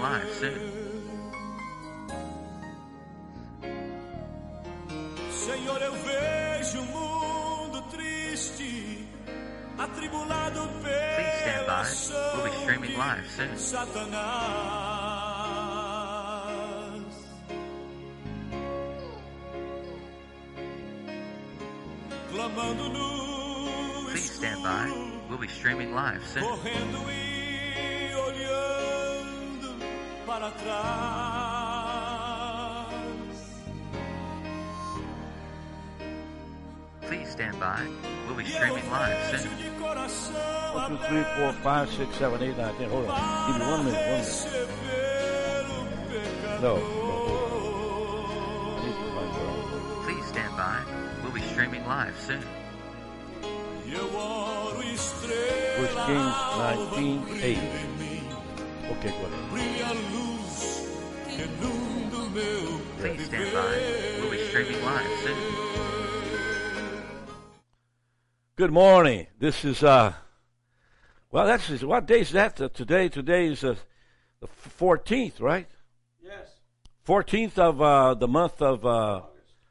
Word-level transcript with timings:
live 0.00 0.32
soon. 0.34 0.88
Senhor, 5.30 5.80
eu 5.82 5.92
vejo 5.92 6.80
o 6.80 6.86
mundo 6.86 7.82
triste, 7.90 9.08
atribulado 9.78 10.68
Please 11.16 11.38
stand 11.40 11.64
pela 11.64 11.82
by. 11.82 11.88
We'll 12.36 12.50
be 12.50 12.56
streaming 12.60 12.96
ação 12.96 13.06
live 13.06 13.30
de. 13.30 13.58
Satanás. 13.58 14.18
Clamando 22.30 22.88
no 22.90 24.10
Please 24.10 24.30
stand 24.32 24.62
by. 24.62 24.86
escuro, 24.88 25.28
We'll 25.28 25.38
be 25.38 25.48
streaming 25.48 25.92
live 25.94 26.24
soon. 26.26 27.37
Para 30.38 30.50
trás. 30.52 30.78
Please 37.06 37.30
stand 37.30 37.58
by. 37.58 37.82
We'll 38.26 38.36
be 38.36 38.44
streaming 38.44 38.88
live 38.90 39.40
soon. 39.40 39.50
One, 40.74 40.90
two, 40.90 40.98
three, 41.08 41.24
four, 41.36 41.52
five, 41.64 41.90
six, 41.90 42.14
seven, 42.16 42.42
eight, 42.42 42.56
nine, 42.56 42.74
ten. 42.76 42.90
Hold 42.90 43.08
on. 43.08 43.52
Give 43.52 43.60
me 43.60 43.66
one 43.66 43.84
minute. 43.84 44.00
One 44.00 44.14
minute. 44.14 44.28
receber 44.28 45.72
o 45.72 45.86
pecador. 46.08 46.60
No. 46.60 46.74
I 48.74 48.80
need 48.84 48.94
to 48.94 49.00
find 49.14 49.30
where 49.34 49.48
I'm 49.48 49.62
going. 49.70 50.04
Please 50.04 50.26
stand 50.26 50.54
by. 50.56 50.78
We'll 51.22 51.32
be 51.32 51.42
streaming 51.42 51.84
live 51.86 52.18
soon. 52.20 52.44
Eu 53.90 54.14
oro 54.14 54.82
First 54.82 55.14
estrela 55.14 56.04
Kings 56.06 56.36
19, 56.90 57.42
8. 57.42 58.07
Em 58.88 58.94
mim. 58.94 58.98
Okay, 58.98 59.10
go. 59.10 59.28
Brilha 59.50 59.86
a 59.86 59.94
luz 59.94 60.88
que 61.28 61.42
inunda 61.44 62.16
o 62.16 62.30
meu 62.30 62.80
Please 62.98 63.24
stand 63.26 63.52
by. 63.52 64.20
We'll 64.20 64.30
be 64.30 64.38
streaming 64.48 64.82
live 64.84 65.18
soon. 65.22 65.36
Good 68.56 68.72
morning. 68.72 69.26
This 69.38 69.64
is 69.64 69.84
uh, 69.84 70.14
well, 71.30 71.46
that's 71.46 71.70
is 71.70 71.84
what 71.84 72.06
day 72.06 72.20
is 72.20 72.32
that? 72.32 72.60
Uh, 72.60 72.68
today, 72.68 73.08
today 73.08 73.46
is 73.46 73.62
uh, 73.62 73.76
the 74.40 74.48
fourteenth, 74.48 75.40
right? 75.40 75.68
Yes. 76.20 76.48
Fourteenth 77.04 77.58
of 77.58 77.80
uh, 77.80 78.14
the 78.14 78.26
month 78.26 78.60
of 78.60 78.84
uh, 78.84 79.22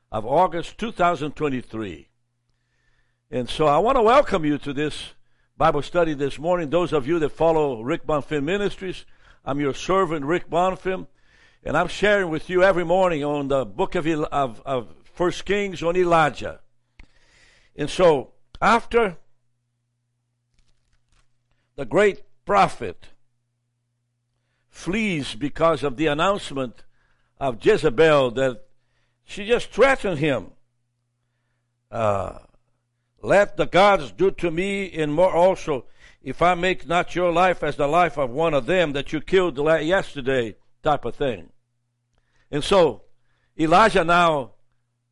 of 0.09 0.25
August, 0.25 0.77
two 0.77 0.93
thousand 0.93 1.35
twenty-three. 1.35 2.07
And 3.29 3.49
so 3.49 3.67
I 3.67 3.79
want 3.79 3.97
to 3.97 4.01
welcome 4.01 4.45
you 4.45 4.57
to 4.59 4.71
this 4.71 5.13
Bible 5.57 5.81
study 5.81 6.13
this 6.13 6.37
morning. 6.37 6.69
Those 6.69 6.93
of 6.93 7.07
you 7.07 7.17
that 7.17 7.29
follow 7.29 7.81
Rick 7.81 8.05
Bonfim 8.05 8.43
Ministries, 8.43 9.05
I'm 9.43 9.59
your 9.59 9.73
servant, 9.73 10.23
Rick 10.23 10.51
Bonfim, 10.51 11.07
and 11.63 11.75
I'm 11.75 11.87
sharing 11.87 12.29
with 12.29 12.47
you 12.47 12.61
every 12.61 12.85
morning 12.85 13.23
on 13.23 13.47
the 13.47 13.65
book 13.65 13.95
of 13.95 14.05
of, 14.05 14.61
of 14.67 14.93
First 15.15 15.45
Kings 15.45 15.81
on 15.81 15.97
Elijah. 15.97 16.59
And 17.75 17.89
so 17.89 18.33
after 18.61 19.17
the 21.75 21.85
great 21.85 22.21
prophet 22.45 23.07
flees 24.69 25.33
because 25.33 25.81
of 25.81 25.97
the 25.97 26.05
announcement 26.05 26.83
of 27.39 27.65
Jezebel 27.65 28.29
that 28.31 28.61
she 29.23 29.47
just 29.47 29.71
threatened 29.71 30.19
him. 30.19 30.51
Uh, 31.89 32.37
let 33.21 33.57
the 33.57 33.65
gods 33.65 34.11
do 34.11 34.31
to 34.31 34.51
me 34.51 34.91
and 34.91 35.13
more 35.13 35.33
also, 35.33 35.85
if 36.21 36.41
I 36.41 36.55
make 36.55 36.87
not 36.87 37.15
your 37.15 37.31
life 37.31 37.63
as 37.63 37.75
the 37.75 37.87
life 37.87 38.17
of 38.17 38.29
one 38.29 38.53
of 38.53 38.65
them 38.65 38.93
that 38.93 39.13
you 39.13 39.21
killed 39.21 39.57
yesterday, 39.57 40.55
type 40.83 41.05
of 41.05 41.15
thing. 41.15 41.49
And 42.51 42.63
so 42.63 43.03
Elijah 43.59 44.03
now 44.03 44.51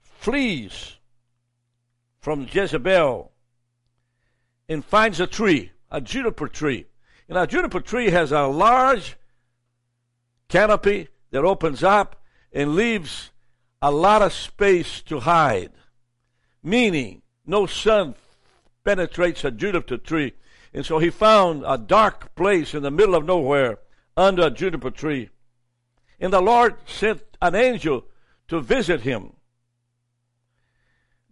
flees 0.02 0.98
from 2.20 2.48
Jezebel 2.52 3.32
and 4.68 4.84
finds 4.84 5.20
a 5.20 5.28
tree, 5.28 5.72
a 5.92 6.02
juniper 6.02 6.48
tree. 6.48 6.88
And 7.28 7.38
a 7.38 7.48
juniper 7.48 7.80
tree 7.80 8.10
has 8.12 8.32
a 8.32 8.44
large 8.44 9.18
canopy 10.48 11.10
that 11.32 11.44
opens 11.44 11.84
up 11.84 12.24
and 12.52 12.76
leaves 12.76 13.32
a 13.82 13.92
lot 13.92 14.22
of 14.22 14.34
space 14.34 15.02
to 15.04 15.20
hide. 15.20 15.72
Meaning, 16.64 17.22
no 17.46 17.66
sun 17.66 18.16
penetrates 18.84 19.44
a 19.44 19.52
juniper 19.52 19.98
tree. 19.98 20.34
And 20.74 20.86
so 20.86 21.00
he 21.00 21.10
found 21.10 21.64
a 21.66 21.78
dark 21.78 22.36
place 22.36 22.74
in 22.74 22.84
the 22.84 22.92
middle 22.92 23.16
of 23.16 23.26
nowhere 23.26 23.80
under 24.18 24.48
a 24.48 24.52
juniper 24.52 24.92
tree. 24.92 25.30
And 26.20 26.34
the 26.34 26.42
Lord 26.42 26.76
sent 26.86 27.22
an 27.42 27.56
angel 27.56 28.06
to 28.48 28.60
visit 28.60 29.02
him 29.02 29.34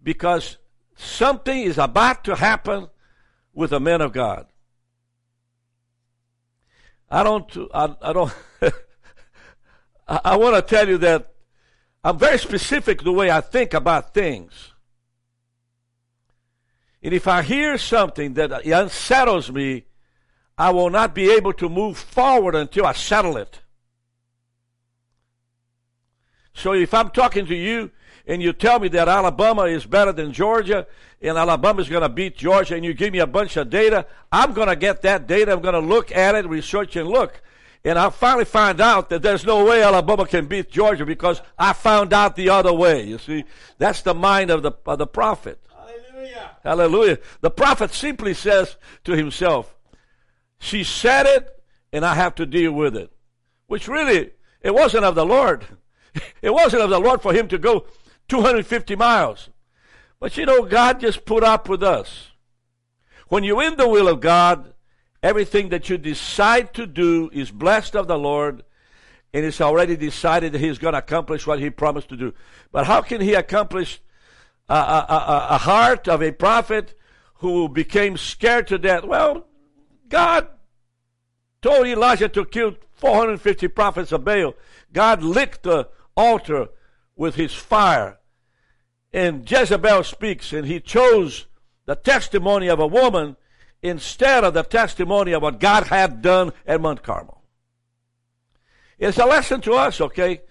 because 0.01 0.57
something 0.95 1.61
is 1.61 1.77
about 1.77 2.23
to 2.25 2.35
happen 2.35 2.87
with 3.53 3.71
a 3.71 3.79
man 3.79 4.01
of 4.01 4.11
God. 4.11 4.47
I 7.09 7.23
don't, 7.23 7.57
I, 7.73 7.95
I 8.01 8.13
don't, 8.13 8.33
I, 10.07 10.19
I 10.25 10.37
want 10.37 10.55
to 10.55 10.61
tell 10.61 10.87
you 10.87 10.97
that 10.99 11.31
I'm 12.03 12.17
very 12.17 12.37
specific 12.37 13.03
the 13.03 13.11
way 13.11 13.31
I 13.31 13.39
think 13.39 13.73
about 13.73 14.13
things. 14.13 14.72
And 17.03 17.13
if 17.13 17.27
I 17.27 17.41
hear 17.41 17.77
something 17.77 18.35
that 18.35 18.65
unsettles 18.65 19.51
me, 19.51 19.83
I 20.57 20.71
will 20.71 20.89
not 20.89 21.13
be 21.13 21.31
able 21.31 21.51
to 21.53 21.67
move 21.67 21.97
forward 21.97 22.55
until 22.55 22.85
I 22.85 22.93
settle 22.93 23.35
it. 23.35 23.59
So 26.53 26.73
if 26.73 26.93
I'm 26.93 27.09
talking 27.09 27.45
to 27.47 27.55
you 27.55 27.91
and 28.25 28.41
you 28.41 28.53
tell 28.53 28.79
me 28.79 28.87
that 28.89 29.09
Alabama 29.09 29.63
is 29.63 29.85
better 29.85 30.13
than 30.13 30.31
Georgia 30.31 30.87
and 31.21 31.37
Alabama 31.37 31.81
is 31.81 31.89
going 31.89 32.03
to 32.03 32.09
beat 32.09 32.37
Georgia 32.37 32.75
and 32.75 32.85
you 32.85 32.93
give 32.93 33.11
me 33.11 33.19
a 33.19 33.27
bunch 33.27 33.57
of 33.57 33.69
data, 33.69 34.05
I'm 34.31 34.53
going 34.53 34.69
to 34.69 34.75
get 34.75 35.01
that 35.01 35.27
data. 35.27 35.51
I'm 35.51 35.61
going 35.61 35.73
to 35.73 35.79
look 35.79 36.15
at 36.15 36.35
it, 36.35 36.47
research 36.47 36.95
and 36.95 37.09
look. 37.09 37.41
And 37.83 37.99
I'll 37.99 38.11
finally 38.11 38.45
find 38.45 38.79
out 38.79 39.09
that 39.09 39.21
there's 39.21 39.45
no 39.45 39.65
way 39.65 39.83
Alabama 39.83 40.25
can 40.25 40.45
beat 40.45 40.71
Georgia 40.71 41.05
because 41.05 41.41
I 41.59 41.73
found 41.73 42.13
out 42.13 42.37
the 42.37 42.49
other 42.49 42.71
way. 42.71 43.03
You 43.03 43.17
see, 43.17 43.43
that's 43.77 44.03
the 44.03 44.13
mind 44.13 44.51
of 44.51 44.61
the, 44.61 44.71
of 44.85 44.99
the 44.99 45.07
prophet. 45.07 45.59
Hallelujah. 46.23 46.57
Hallelujah. 46.63 47.19
The 47.41 47.51
prophet 47.51 47.93
simply 47.93 48.33
says 48.33 48.77
to 49.03 49.15
himself, 49.15 49.75
She 50.59 50.83
said 50.83 51.25
it, 51.25 51.63
and 51.91 52.05
I 52.05 52.15
have 52.15 52.35
to 52.35 52.45
deal 52.45 52.71
with 52.71 52.95
it. 52.95 53.11
Which 53.67 53.87
really, 53.87 54.31
it 54.61 54.73
wasn't 54.73 55.05
of 55.05 55.15
the 55.15 55.25
Lord. 55.25 55.65
It 56.43 56.53
wasn't 56.53 56.83
of 56.83 56.91
the 56.91 56.99
Lord 56.99 57.23
for 57.23 57.33
him 57.33 57.47
to 57.47 57.57
go 57.57 57.87
250 58.27 58.95
miles. 58.95 59.49
But 60.19 60.37
you 60.37 60.45
know, 60.45 60.63
God 60.63 60.99
just 60.99 61.25
put 61.25 61.43
up 61.43 61.67
with 61.67 61.81
us. 61.81 62.29
When 63.29 63.43
you're 63.43 63.63
in 63.63 63.77
the 63.77 63.87
will 63.87 64.07
of 64.07 64.19
God, 64.19 64.75
everything 65.23 65.69
that 65.69 65.89
you 65.89 65.97
decide 65.97 66.71
to 66.75 66.85
do 66.85 67.31
is 67.33 67.49
blessed 67.49 67.95
of 67.95 68.07
the 68.07 68.19
Lord, 68.19 68.63
and 69.33 69.43
it's 69.43 69.59
already 69.59 69.95
decided 69.95 70.51
that 70.51 70.61
He's 70.61 70.77
going 70.77 70.91
to 70.91 70.99
accomplish 70.99 71.47
what 71.47 71.59
He 71.59 71.71
promised 71.71 72.09
to 72.09 72.17
do. 72.17 72.33
But 72.71 72.85
how 72.85 73.01
can 73.01 73.21
He 73.21 73.33
accomplish 73.33 73.99
a, 74.69 74.73
a, 74.73 75.47
a, 75.51 75.57
heart 75.57 76.07
of 76.07 76.21
a 76.21 76.31
prophet 76.31 76.97
who 77.35 77.67
became 77.67 78.17
scared 78.17 78.67
to 78.67 78.77
death? 78.77 79.03
Well, 79.03 79.45
God 80.09 80.47
told 81.61 81.87
Elijah 81.87 82.29
to 82.29 82.45
kill 82.45 82.75
450 82.93 83.67
prophets 83.69 84.11
of 84.11 84.23
Baal. 84.23 84.53
God 84.91 85.23
licked 85.23 85.63
the 85.63 85.89
altar 86.15 86.69
with 87.15 87.35
his 87.35 87.53
fire. 87.53 88.19
And 89.11 89.49
Jezebel 89.49 90.03
speaks, 90.03 90.53
and 90.53 90.65
he 90.65 90.79
chose 90.79 91.45
the 91.85 91.95
testimony 91.95 92.67
of 92.67 92.79
a 92.79 92.87
woman 92.87 93.35
instead 93.81 94.43
of 94.43 94.53
the 94.53 94.63
testimony 94.63 95.33
of 95.33 95.41
what 95.41 95.59
God 95.59 95.87
had 95.87 96.21
done 96.21 96.53
at 96.65 96.81
Mount 96.81 97.03
Carmel. 97.03 97.43
It's 98.97 99.17
a 99.17 99.25
lesson 99.25 99.59
to 99.61 99.73
us, 99.73 99.99
okay? 99.99 100.41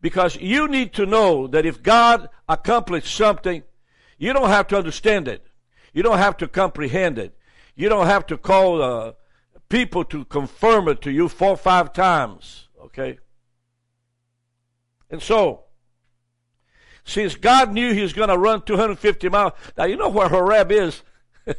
Because 0.00 0.36
you 0.36 0.68
need 0.68 0.92
to 0.94 1.06
know 1.06 1.46
that 1.48 1.66
if 1.66 1.82
God 1.82 2.28
accomplished 2.48 3.14
something, 3.14 3.62
you 4.16 4.32
don't 4.32 4.50
have 4.50 4.68
to 4.68 4.76
understand 4.76 5.28
it. 5.28 5.46
You 5.92 6.02
don't 6.02 6.18
have 6.18 6.36
to 6.38 6.48
comprehend 6.48 7.18
it. 7.18 7.36
You 7.74 7.88
don't 7.88 8.06
have 8.06 8.26
to 8.26 8.36
call 8.36 8.82
uh, 8.82 9.12
people 9.68 10.04
to 10.06 10.24
confirm 10.24 10.88
it 10.88 11.02
to 11.02 11.10
you 11.10 11.28
four 11.28 11.50
or 11.50 11.56
five 11.56 11.92
times, 11.92 12.68
okay? 12.80 13.18
And 15.10 15.22
so, 15.22 15.64
since 17.04 17.36
God 17.36 17.72
knew 17.72 17.94
he 17.94 18.02
was 18.02 18.12
going 18.12 18.28
to 18.28 18.36
run 18.36 18.62
250 18.62 19.28
miles, 19.28 19.52
now 19.76 19.84
you 19.84 19.96
know 19.96 20.08
where 20.08 20.28
Horeb 20.28 20.70
is. 20.70 21.02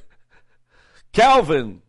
Calvin, 1.13 1.81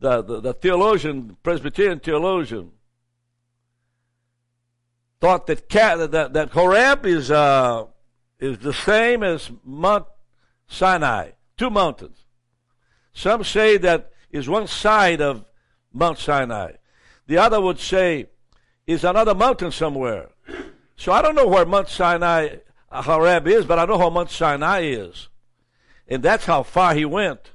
the, 0.00 0.22
the, 0.22 0.40
the 0.40 0.52
theologian, 0.54 1.36
Presbyterian 1.42 2.00
theologian, 2.00 2.72
thought 5.20 5.46
that, 5.46 5.68
that, 5.68 6.32
that 6.32 6.50
Horeb 6.50 7.06
is, 7.06 7.30
uh, 7.30 7.86
is 8.38 8.58
the 8.58 8.72
same 8.72 9.22
as 9.22 9.50
Mount 9.64 10.06
Sinai, 10.68 11.30
two 11.56 11.70
mountains. 11.70 12.24
Some 13.12 13.42
say 13.42 13.78
that 13.78 14.12
is 14.30 14.48
one 14.48 14.66
side 14.66 15.20
of 15.20 15.44
Mount 15.92 16.18
Sinai. 16.18 16.72
The 17.26 17.38
other 17.38 17.60
would 17.60 17.78
say, 17.78 18.26
is 18.86 19.04
another 19.04 19.34
mountain 19.34 19.70
somewhere. 19.70 20.30
So 20.96 21.12
I 21.12 21.20
don't 21.20 21.34
know 21.34 21.46
where 21.46 21.66
Mount 21.66 21.88
Sinai, 21.88 22.56
uh, 22.90 23.02
Horeb 23.02 23.46
is, 23.46 23.66
but 23.66 23.78
I 23.78 23.84
know 23.84 23.98
how 23.98 24.10
Mount 24.10 24.30
Sinai 24.30 24.80
is. 24.80 25.28
And 26.06 26.22
that's 26.22 26.46
how 26.46 26.62
far 26.62 26.94
he 26.94 27.04
went. 27.04 27.52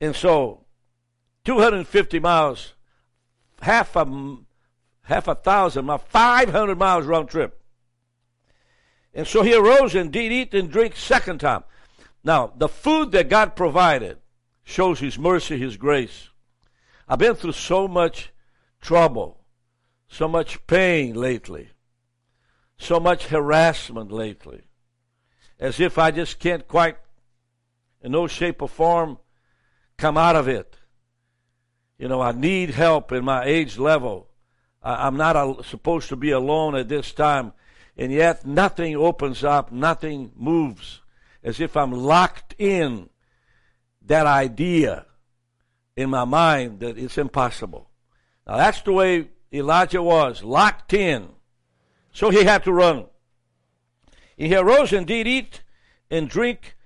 And 0.00 0.14
so, 0.14 0.64
250 1.44 2.20
miles, 2.20 2.74
half 3.60 3.96
a, 3.96 4.04
half 5.02 5.28
a 5.28 5.34
thousand 5.34 5.84
miles, 5.84 6.02
500 6.08 6.78
miles 6.78 7.06
round 7.06 7.28
trip. 7.28 7.60
And 9.14 9.26
so 9.26 9.42
he 9.42 9.54
arose 9.54 9.94
and 9.94 10.10
did 10.10 10.32
eat 10.32 10.54
and 10.54 10.70
drink 10.70 10.96
second 10.96 11.38
time. 11.38 11.64
Now, 12.24 12.52
the 12.56 12.68
food 12.68 13.12
that 13.12 13.28
God 13.28 13.56
provided 13.56 14.18
shows 14.64 15.00
his 15.00 15.18
mercy, 15.18 15.58
his 15.58 15.76
grace. 15.76 16.28
I've 17.08 17.18
been 17.18 17.34
through 17.34 17.52
so 17.52 17.88
much 17.88 18.32
trouble, 18.80 19.40
so 20.08 20.28
much 20.28 20.66
pain 20.66 21.14
lately, 21.14 21.70
so 22.78 23.00
much 23.00 23.26
harassment 23.26 24.10
lately, 24.12 24.62
as 25.58 25.80
if 25.80 25.98
I 25.98 26.10
just 26.10 26.38
can't 26.38 26.66
quite, 26.66 26.96
in 28.00 28.12
no 28.12 28.26
shape 28.28 28.62
or 28.62 28.68
form, 28.68 29.18
come 29.98 30.16
out 30.16 30.36
of 30.36 30.48
it. 30.48 30.76
You 31.98 32.08
know, 32.08 32.20
I 32.20 32.32
need 32.32 32.70
help 32.70 33.12
in 33.12 33.24
my 33.24 33.44
age 33.44 33.78
level. 33.78 34.28
I, 34.82 35.06
am 35.06 35.16
not 35.16 35.64
supposed 35.66 36.08
to 36.08 36.16
be 36.16 36.30
alone 36.30 36.74
at 36.74 36.88
this 36.88 37.12
time, 37.12 37.52
and 37.96 38.12
yet 38.12 38.46
nothing 38.46 38.96
opens 38.96 39.44
up, 39.44 39.70
nothing 39.70 40.32
moves, 40.36 41.00
as 41.42 41.60
if 41.60 41.76
I'm 41.76 41.92
locked 41.92 42.54
in 42.58 43.08
that 44.06 44.26
idea 44.26 45.06
in 45.96 46.10
my 46.10 46.24
mind 46.24 46.80
that 46.80 46.98
it's 46.98 47.18
impossible. 47.18 47.88
Now 48.46 48.56
that's 48.56 48.82
the 48.82 48.92
way 48.92 49.28
Elijah 49.52 50.02
was, 50.02 50.42
locked 50.42 50.92
in. 50.92 51.28
So 52.12 52.30
he 52.30 52.44
had 52.44 52.64
to 52.64 52.72
run. 52.72 53.06
He 54.36 54.54
arose 54.54 54.92
and 54.92 55.06
did 55.06 55.26
eat 55.26 55.62
and 56.10 56.28
drink, 56.28 56.76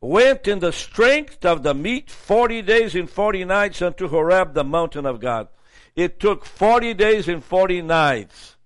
went 0.00 0.48
in 0.48 0.60
the 0.60 0.72
strength 0.72 1.44
of 1.44 1.62
the 1.62 1.74
meat 1.74 2.10
forty 2.10 2.62
days 2.62 2.94
and 2.94 3.08
forty 3.08 3.44
nights 3.44 3.82
unto 3.82 4.08
Horeb, 4.08 4.54
the 4.54 4.64
mountain 4.64 5.06
of 5.06 5.20
God. 5.20 5.48
It 5.94 6.20
took 6.20 6.44
forty 6.44 6.94
days 6.94 7.28
and 7.28 7.44
forty 7.44 7.82
nights 7.82 8.56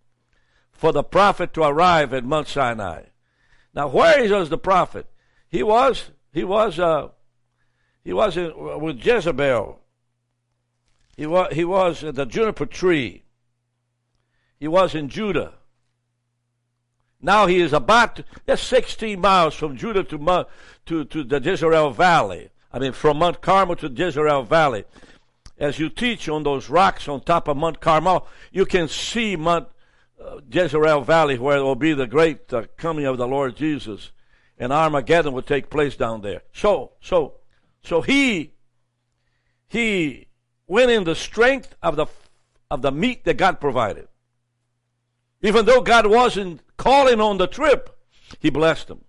for 0.73 0.93
the 0.93 1.03
prophet 1.03 1.55
to 1.55 1.63
arrive 1.63 2.13
at 2.13 2.25
Mount 2.25 2.49
Sinai. 2.49 3.05
Now, 3.75 3.89
where 3.89 4.23
was 4.37 4.49
the 4.49 4.59
prophet? 4.59 5.07
He 5.49 5.63
was 5.63 6.11
he 6.33 6.45
was 6.45 6.79
uh, 6.79 7.09
he 8.07 8.13
was 8.13 8.37
in, 8.37 8.53
with 8.81 9.05
Jezebel. 9.05 9.81
He 11.17 11.27
was, 11.27 11.53
he 11.53 11.65
was 11.65 12.03
the 12.03 12.25
juniper 12.25 12.67
tree. 12.67 13.25
He 14.61 14.69
was 14.69 14.95
in 14.95 15.09
Judah. 15.09 15.55
Now 17.21 17.47
he 17.47 17.59
is 17.59 17.73
about, 17.73 18.21
that's 18.45 18.63
16 18.63 19.21
miles 19.21 19.55
from 19.55 19.77
Judah 19.77 20.05
to, 20.05 20.47
to, 20.87 21.05
to 21.05 21.25
the 21.25 21.41
Jezreel 21.41 21.91
Valley. 21.91 22.51
I 22.73 22.79
mean, 22.79 22.93
from 22.93 23.19
Mount 23.19 23.41
Carmel 23.41 23.75
to 23.77 23.89
Jezreel 23.89 24.45
Valley. 24.45 24.85
As 25.59 25.79
you 25.79 25.89
teach 25.89 26.29
on 26.29 26.43
those 26.43 26.69
rocks 26.69 27.09
on 27.09 27.23
top 27.23 27.49
of 27.49 27.57
Mount 27.57 27.81
Carmel, 27.81 28.27
you 28.53 28.67
can 28.67 28.89
see 28.89 29.37
Mount 29.37 29.69
uh, 30.23 30.41
Jezreel 30.51 31.03
Valley 31.03 31.39
where 31.39 31.59
it 31.59 31.63
will 31.63 31.75
be 31.75 31.95
the 31.95 32.07
great 32.07 32.53
uh, 32.53 32.65
coming 32.77 33.07
of 33.07 33.17
the 33.17 33.27
Lord 33.27 33.57
Jesus. 33.57 34.13
And 34.59 34.73
Armageddon 34.73 35.33
will 35.33 35.43
take 35.43 35.71
place 35.71 35.97
down 35.97 36.23
there. 36.23 36.43
So, 36.53 36.93
so, 37.01 37.35
so 37.83 38.03
he, 38.03 38.53
he 39.69 40.29
went 40.67 40.91
in 40.91 41.05
the 41.05 41.15
strength 41.15 41.75
of 41.83 41.97
the, 41.97 42.07
of 42.71 42.83
the 42.83 42.93
meat 42.93 43.25
that 43.25 43.37
God 43.37 43.61
provided. 43.61 44.09
Even 45.43 45.67
though 45.67 45.83
God 45.83 46.07
wasn't 46.07 46.61
calling 46.77 47.21
on 47.21 47.39
the 47.39 47.47
trip, 47.47 47.97
he 48.41 48.51
blessed 48.51 48.89
them. 48.89 49.05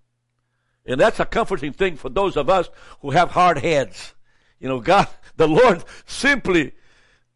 And 0.85 0.99
that's 0.99 1.19
a 1.19 1.25
comforting 1.25 1.73
thing 1.73 1.97
for 1.97 2.09
those 2.09 2.38
of 2.38 2.49
us 2.49 2.69
who 3.01 3.11
have 3.11 3.31
hard 3.31 3.57
heads. 3.59 4.13
You 4.59 4.68
know, 4.69 4.80
God, 4.80 5.07
the 5.38 5.48
Lord 5.48 5.83
simply 6.06 6.74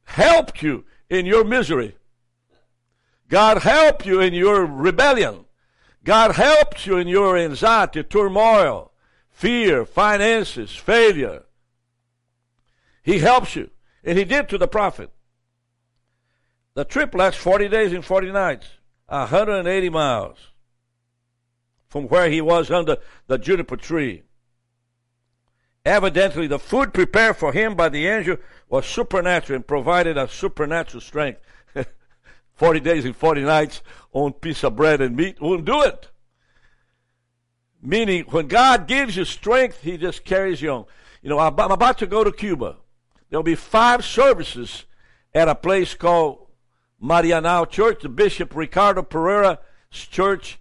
helped 0.04 0.62
you 0.62 0.86
in 1.10 1.26
your 1.26 1.44
misery. 1.44 1.96
God 3.30 3.60
helped 3.60 4.06
you 4.06 4.20
in 4.20 4.34
your 4.34 4.66
rebellion. 4.66 5.46
God 6.04 6.36
helped 6.36 6.86
you 6.86 6.98
in 6.98 7.08
your 7.08 7.38
anxiety, 7.38 8.04
turmoil 8.04 8.92
fear, 9.42 9.86
finances, 9.86 10.76
failure. 10.76 11.44
He 13.02 13.18
helps 13.18 13.56
you. 13.56 13.72
And 14.04 14.16
he 14.16 14.24
did 14.24 14.48
to 14.50 14.58
the 14.60 14.68
prophet. 14.68 15.10
The 16.76 16.86
trip 16.86 17.16
lasts 17.16 17.42
40 17.42 17.68
days 17.68 17.92
and 17.92 18.06
40 18.06 18.32
nights, 18.32 18.68
180 19.08 19.90
miles 19.90 20.38
from 21.90 22.08
where 22.08 22.30
he 22.30 22.40
was 22.40 22.70
under 22.70 22.98
the 23.26 23.40
juniper 23.40 23.78
tree. 23.78 24.22
Evidently, 25.86 26.48
the 26.48 26.60
food 26.60 26.94
prepared 26.94 27.38
for 27.38 27.54
him 27.54 27.76
by 27.76 27.90
the 27.90 28.08
angel 28.08 28.38
was 28.70 28.86
supernatural 28.86 29.58
and 29.58 29.68
provided 29.68 30.18
a 30.18 30.28
supernatural 30.28 31.02
strength. 31.02 31.42
40 32.54 32.80
days 32.82 33.06
and 33.06 33.16
40 33.16 33.42
nights 33.42 33.82
on 34.14 34.34
piece 34.34 34.64
of 34.64 34.76
bread 34.76 35.02
and 35.02 35.16
meat 35.16 35.42
won't 35.42 35.66
do 35.66 35.82
it. 35.82 36.10
Meaning, 37.82 38.26
when 38.30 38.48
God 38.48 38.88
gives 38.88 39.16
you 39.16 39.26
strength, 39.26 39.82
He 39.82 39.98
just 39.98 40.24
carries 40.24 40.62
you 40.62 40.70
on. 40.70 40.86
You 41.24 41.30
know, 41.30 41.40
I'm 41.40 41.58
about 41.58 41.98
to 42.00 42.08
go 42.08 42.24
to 42.24 42.32
Cuba. 42.32 42.78
There'll 43.30 43.44
be 43.44 43.56
five 43.56 44.06
services 44.06 44.86
at 45.34 45.48
a 45.48 45.56
place 45.56 45.96
called 45.96 46.48
Marianao 47.02 47.70
Church, 47.70 48.04
the 48.04 48.10
Bishop 48.10 48.56
Ricardo 48.56 49.02
Pereira's 49.02 49.58
church, 49.92 50.60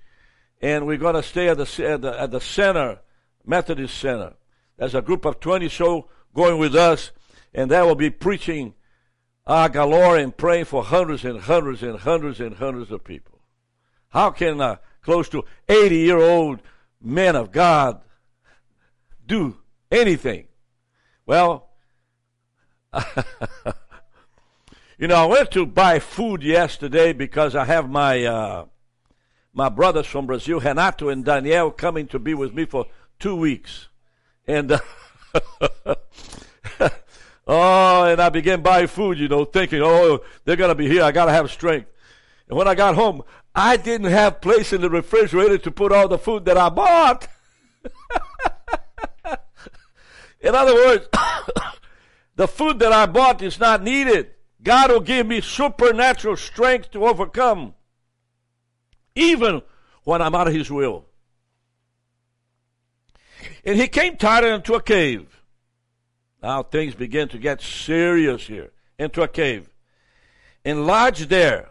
and 0.63 0.87
we're 0.87 0.97
going 0.97 1.15
to 1.15 1.23
stay 1.23 1.49
at 1.49 1.59
the, 1.59 1.87
at 1.87 2.01
the, 2.01 2.21
at 2.21 2.31
the 2.31 2.41
center, 2.41 3.01
Methodist 3.45 3.99
Center. 3.99 4.35
There's 4.81 4.95
a 4.95 5.03
group 5.03 5.27
of 5.27 5.41
20 5.41 5.69
so 5.69 6.09
going 6.35 6.59
with 6.59 6.75
us, 6.75 7.13
and 7.53 7.71
they 7.71 7.83
will 7.83 7.95
be 7.95 8.09
preaching 8.09 8.73
ah, 9.47 9.69
galore 9.69 10.17
and 10.17 10.35
praying 10.35 10.65
for 10.65 10.83
hundreds 10.83 11.23
and 11.23 11.39
hundreds 11.39 11.83
and 11.83 11.99
hundreds 11.99 12.41
and 12.41 12.55
hundreds 12.57 12.91
of 12.91 13.05
people. 13.05 13.41
How 14.09 14.31
can 14.31 14.59
a 14.63 14.81
close 15.03 15.29
to 15.29 15.45
80 15.69 15.97
year 15.97 16.17
old 16.17 16.63
man 16.99 17.37
of 17.37 17.53
God 17.53 18.01
do 19.27 19.59
anything? 19.91 20.47
Well, 21.27 21.69
you 24.97 25.09
know, 25.09 25.17
I 25.17 25.27
went 25.27 25.51
to 25.51 25.67
buy 25.67 25.99
food 25.99 26.43
yesterday 26.43 27.13
because 27.13 27.55
I 27.55 27.67
have 27.67 27.91
my 27.91 28.25
uh, 28.25 28.65
my 29.53 29.69
brothers 29.69 30.07
from 30.07 30.27
Brazil, 30.27 30.59
Renato 30.59 31.11
and 31.11 31.23
Daniel, 31.23 31.71
coming 31.71 32.07
to 32.07 32.19
be 32.19 32.33
with 32.33 32.55
me 32.55 32.65
for 32.65 32.87
two 33.19 33.37
weeks, 33.37 33.90
and 34.47 34.73
uh, 34.73 34.79
oh, 37.47 38.05
and 38.05 38.21
I 38.21 38.29
began 38.29 38.63
buying 38.63 38.87
food, 38.87 39.19
you 39.19 39.29
know, 39.29 39.45
thinking, 39.45 39.81
oh, 39.83 40.21
they're 40.45 40.57
gonna 40.57 40.75
be 40.75 40.89
here. 40.89 41.03
I 41.03 41.13
gotta 41.13 41.33
have 41.33 41.51
strength. 41.51 41.91
And 42.49 42.59
when 42.59 42.67
I 42.69 42.75
got 42.75 42.95
home, 42.95 43.23
I 43.55 43.77
didn't 43.77 44.11
have 44.11 44.41
place 44.41 44.73
in 44.73 44.81
the 44.81 44.91
refrigerator 44.91 45.59
to 45.59 45.71
put 45.71 45.93
all 45.93 46.09
the 46.09 46.19
food 46.19 46.45
that 46.47 46.57
I 46.57 46.69
bought. 46.69 47.29
in 50.41 50.55
other 50.55 50.75
words, 50.75 51.09
the 52.37 52.49
food 52.49 52.79
that 52.81 52.93
I 52.93 53.07
bought 53.07 53.43
is 53.43 53.59
not 53.59 53.83
needed. 53.83 54.31
God 54.63 54.91
will 54.91 55.01
give 55.01 55.27
me 55.27 55.41
supernatural 55.41 56.37
strength 56.37 56.91
to 56.93 57.07
overcome, 57.07 57.75
even 59.15 59.63
when 60.05 60.21
I'm 60.21 60.35
out 60.35 60.49
of 60.49 60.55
His 60.55 60.71
will. 60.71 61.07
And 63.65 63.79
he 63.79 63.89
came 63.89 64.17
tired 64.17 64.45
into 64.45 64.75
a 64.75 64.83
cave. 64.83 65.43
Now 66.43 66.63
things 66.63 66.95
begin 66.95 67.29
to 67.29 67.39
get 67.39 67.61
serious 67.61 68.47
here. 68.47 68.71
Into 68.99 69.23
a 69.23 69.29
cave. 69.29 69.69
And 70.65 70.87
lodged 70.87 71.29
there 71.29 71.71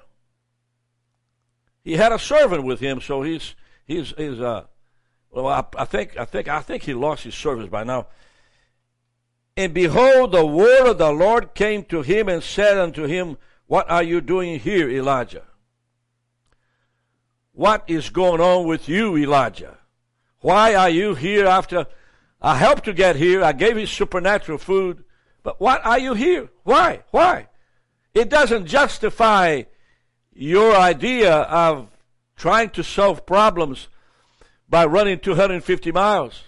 he 1.83 1.95
had 1.95 2.11
a 2.11 2.19
servant 2.19 2.63
with 2.63 2.79
him, 2.79 3.01
so 3.01 3.23
he's 3.23 3.55
he's 3.85 4.13
he's 4.15 4.39
uh 4.39 4.65
well 5.31 5.47
I, 5.47 5.63
I 5.75 5.85
think 5.85 6.17
I 6.17 6.25
think 6.25 6.47
I 6.47 6.61
think 6.61 6.83
he 6.83 6.93
lost 6.93 7.23
his 7.23 7.35
service 7.35 7.67
by 7.67 7.83
now. 7.83 8.07
And 9.57 9.73
behold, 9.73 10.31
the 10.31 10.45
word 10.45 10.87
of 10.87 10.97
the 10.99 11.11
Lord 11.11 11.53
came 11.53 11.83
to 11.85 12.01
him 12.01 12.29
and 12.29 12.41
said 12.41 12.77
unto 12.77 13.05
him, 13.05 13.37
What 13.67 13.89
are 13.89 14.03
you 14.03 14.21
doing 14.21 14.59
here, 14.59 14.89
Elijah? 14.89 15.43
What 17.51 17.83
is 17.87 18.09
going 18.09 18.39
on 18.39 18.67
with 18.67 18.87
you, 18.87 19.17
Elijah? 19.17 19.77
Why 20.41 20.75
are 20.75 20.89
you 20.89 21.15
here 21.15 21.45
after 21.45 21.87
I 22.41 22.57
helped 22.57 22.85
to 22.85 22.93
get 22.93 23.15
here? 23.15 23.43
I 23.43 23.51
gave 23.51 23.77
you 23.77 23.85
supernatural 23.85 24.57
food. 24.57 25.03
But 25.43 25.59
what 25.59 25.85
are 25.85 25.99
you 25.99 26.13
here? 26.13 26.49
Why? 26.63 27.03
Why? 27.11 27.47
It 28.13 28.29
doesn't 28.29 28.65
justify 28.65 29.63
your 30.33 30.75
idea 30.75 31.33
of 31.33 31.89
trying 32.35 32.69
to 32.71 32.83
solve 32.83 33.25
problems 33.25 33.87
by 34.67 34.85
running 34.85 35.19
250 35.19 35.91
miles. 35.91 36.43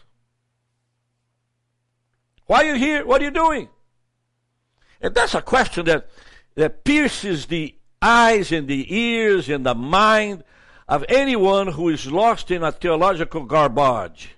Why 2.45 2.63
are 2.63 2.65
you 2.65 2.75
here? 2.75 3.05
What 3.05 3.21
are 3.21 3.25
you 3.25 3.31
doing? 3.31 3.69
And 5.01 5.15
that's 5.15 5.35
a 5.35 5.41
question 5.41 5.85
that 5.85 6.07
that 6.55 6.83
pierces 6.83 7.45
the 7.45 7.75
eyes 8.01 8.51
and 8.51 8.67
the 8.67 8.93
ears 8.95 9.49
and 9.49 9.65
the 9.65 9.75
mind 9.75 10.43
of 10.91 11.05
anyone 11.07 11.67
who 11.67 11.87
is 11.87 12.11
lost 12.11 12.51
in 12.51 12.63
a 12.63 12.71
theological 12.71 13.45
garbage. 13.45 14.35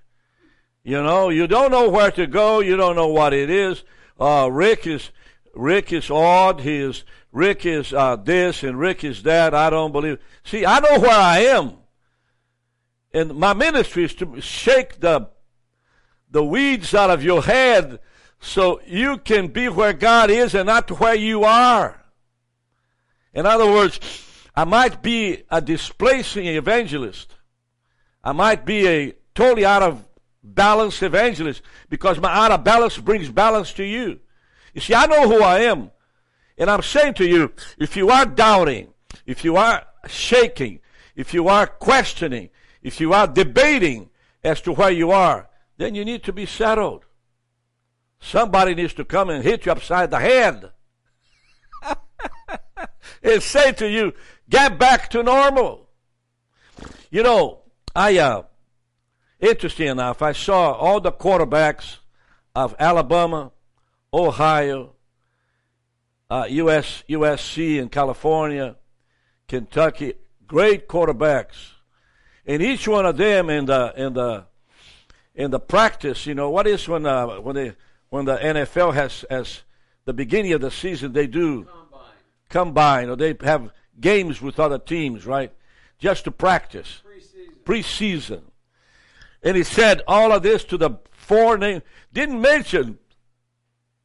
You 0.83 1.01
know, 1.01 1.29
you 1.29 1.47
don't 1.47 1.71
know 1.71 1.89
where 1.89 2.11
to 2.11 2.27
go. 2.27 2.59
You 2.59 2.77
don't 2.77 2.95
know 2.95 3.07
what 3.07 3.33
it 3.33 3.49
is. 3.49 3.83
Uh, 4.19 4.49
Rick 4.51 4.85
is 4.85 5.09
Rick 5.55 5.91
is 5.91 6.11
odd. 6.11 6.61
He 6.61 6.75
is 6.75 7.05
Rick 7.31 7.65
is 7.65 7.91
uh, 7.91 8.17
this 8.17 8.61
and 8.61 8.77
Rick 8.77 9.03
is 9.03 9.23
that. 9.23 9.55
I 9.55 9.71
don't 9.71 9.91
believe. 9.91 10.19
See, 10.43 10.63
I 10.63 10.79
know 10.79 10.99
where 10.99 11.17
I 11.17 11.39
am, 11.39 11.73
and 13.11 13.33
my 13.33 13.53
ministry 13.53 14.03
is 14.03 14.13
to 14.15 14.39
shake 14.39 14.99
the 14.99 15.29
the 16.29 16.45
weeds 16.45 16.93
out 16.93 17.09
of 17.09 17.23
your 17.23 17.41
head 17.41 17.99
so 18.39 18.79
you 18.85 19.17
can 19.17 19.47
be 19.47 19.69
where 19.69 19.93
God 19.93 20.29
is 20.29 20.53
and 20.53 20.67
not 20.67 20.99
where 20.99 21.15
you 21.15 21.45
are. 21.45 21.99
In 23.33 23.47
other 23.47 23.65
words, 23.65 23.99
I 24.55 24.65
might 24.65 25.01
be 25.01 25.43
a 25.49 25.61
displacing 25.61 26.45
evangelist. 26.45 27.35
I 28.23 28.31
might 28.31 28.65
be 28.65 28.87
a 28.87 29.13
totally 29.33 29.65
out 29.65 29.83
of 29.83 30.05
balance 30.43 31.01
evangelist 31.01 31.61
because 31.89 32.19
my 32.19 32.31
out 32.31 32.51
of 32.51 32.63
balance 32.63 32.97
brings 32.97 33.29
balance 33.29 33.73
to 33.73 33.83
you. 33.83 34.19
You 34.73 34.81
see, 34.81 34.93
I 34.93 35.05
know 35.07 35.27
who 35.27 35.41
I 35.41 35.61
am. 35.61 35.91
And 36.57 36.69
I'm 36.69 36.83
saying 36.83 37.15
to 37.15 37.25
you, 37.25 37.51
if 37.79 37.95
you 37.95 38.09
are 38.09 38.25
doubting, 38.25 38.93
if 39.25 39.43
you 39.43 39.55
are 39.57 39.85
shaking, 40.07 40.79
if 41.15 41.33
you 41.33 41.47
are 41.47 41.65
questioning, 41.65 42.49
if 42.81 42.99
you 42.99 43.13
are 43.13 43.27
debating 43.27 44.09
as 44.43 44.61
to 44.61 44.73
where 44.73 44.91
you 44.91 45.11
are, 45.11 45.49
then 45.77 45.95
you 45.95 46.05
need 46.05 46.23
to 46.23 46.33
be 46.33 46.45
settled. 46.45 47.05
Somebody 48.19 48.75
needs 48.75 48.93
to 48.93 49.05
come 49.05 49.29
and 49.29 49.43
hit 49.43 49.65
you 49.65 49.71
upside 49.71 50.11
the 50.11 50.19
head 50.19 50.71
and 53.23 53.43
say 53.43 53.71
to 53.73 53.89
you, 53.89 54.13
get 54.53 54.77
back 54.77 55.09
to 55.09 55.23
normal. 55.23 55.89
You 57.09 57.23
know, 57.23 57.63
I, 57.95 58.19
uh, 58.19 58.43
interesting 59.39 59.87
enough, 59.87 60.21
I 60.21 60.33
saw 60.33 60.73
all 60.73 61.01
the 61.01 61.11
quarterbacks 61.11 61.97
of 62.53 62.75
Alabama, 62.77 63.51
Ohio, 64.13 64.93
uh, 66.29 66.45
US, 66.49 67.03
USC 67.09 67.79
in 67.79 67.89
California, 67.89 68.75
Kentucky, 69.47 70.13
great 70.45 70.87
quarterbacks. 70.87 71.71
And 72.45 72.61
each 72.61 72.87
one 72.87 73.07
of 73.07 73.17
them 73.17 73.49
in 73.49 73.65
the, 73.65 73.91
in 73.97 74.13
the, 74.13 74.45
in 75.33 75.49
the 75.49 75.59
practice, 75.59 76.27
you 76.27 76.35
know, 76.35 76.51
what 76.51 76.67
is 76.67 76.87
when, 76.87 77.07
uh, 77.07 77.39
when 77.39 77.55
they, 77.55 77.73
when 78.09 78.25
the 78.25 78.37
NFL 78.37 78.93
has, 78.93 79.25
has 79.31 79.63
the 80.05 80.13
beginning 80.13 80.53
of 80.53 80.61
the 80.61 80.69
season, 80.69 81.13
they 81.13 81.25
do 81.25 81.63
combine, 81.63 82.11
combine 82.49 83.09
or 83.09 83.15
they 83.15 83.35
have 83.41 83.71
games 83.99 84.41
with 84.41 84.59
other 84.59 84.79
teams, 84.79 85.25
right? 85.25 85.51
Just 85.99 86.25
to 86.25 86.31
practice. 86.31 87.01
Preseason. 87.05 87.63
Preseason. 87.63 88.41
And 89.43 89.57
he 89.57 89.63
said 89.63 90.01
all 90.07 90.31
of 90.31 90.43
this 90.43 90.63
to 90.65 90.77
the 90.77 90.91
four 91.11 91.57
name, 91.57 91.81
didn't 92.11 92.39
mention 92.39 92.97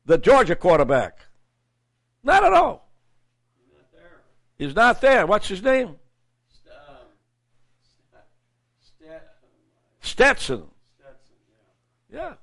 the 0.04 0.18
Georgia 0.18 0.56
quarterback. 0.56 1.18
Not 2.22 2.44
at 2.44 2.52
all. 2.52 2.88
Not 3.72 3.92
there. 3.92 4.20
He's 4.56 4.74
not 4.74 5.00
there. 5.00 5.26
What's 5.26 5.48
his 5.48 5.62
name? 5.62 5.96
St- 6.48 6.74
um, 6.88 6.96
Stetson. 10.00 10.62
Stetson, 10.98 11.36
yeah. 12.10 12.18
Yeah. 12.20 12.34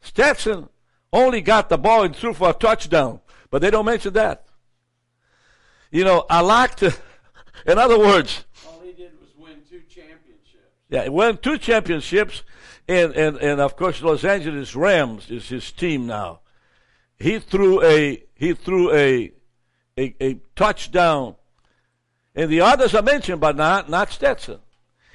Stetson 0.00 0.68
only 1.12 1.40
got 1.40 1.68
the 1.68 1.78
ball 1.78 2.02
and 2.02 2.14
threw 2.14 2.34
for 2.34 2.50
a 2.50 2.54
touchdown, 2.54 3.20
but 3.50 3.62
they 3.62 3.70
don't 3.70 3.86
mention 3.86 4.12
that. 4.14 4.43
You 5.94 6.02
know, 6.02 6.26
I 6.28 6.40
like 6.40 6.74
to, 6.78 6.86
in 7.68 7.78
other 7.78 7.96
words, 7.96 8.44
All 8.66 8.80
he 8.84 8.92
did 8.94 9.12
was 9.20 9.30
win 9.38 9.62
two 9.70 9.80
championships. 9.88 10.60
yeah, 10.88 11.04
he 11.04 11.08
won 11.08 11.38
two 11.38 11.56
championships, 11.56 12.42
and, 12.88 13.12
and, 13.14 13.36
and 13.36 13.60
of 13.60 13.76
course, 13.76 14.02
Los 14.02 14.24
Angeles 14.24 14.74
Rams 14.74 15.30
is 15.30 15.48
his 15.48 15.70
team 15.70 16.08
now. 16.08 16.40
He 17.16 17.38
threw 17.38 17.80
a, 17.80 18.24
he 18.34 18.54
threw 18.54 18.92
a, 18.92 19.30
a, 19.96 20.16
a 20.20 20.40
touchdown, 20.56 21.36
and 22.34 22.50
the 22.50 22.62
others 22.62 22.92
are 22.96 23.02
mentioned, 23.02 23.40
but 23.40 23.54
not, 23.54 23.88
not 23.88 24.10
Stetson. 24.10 24.58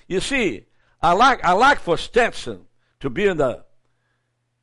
You 0.08 0.22
see, 0.22 0.64
I 1.02 1.12
like, 1.12 1.44
I 1.44 1.52
like 1.52 1.80
for 1.80 1.98
Stetson 1.98 2.68
to 3.02 3.10
be 3.10 3.26
in 3.26 3.36
the, 3.36 3.66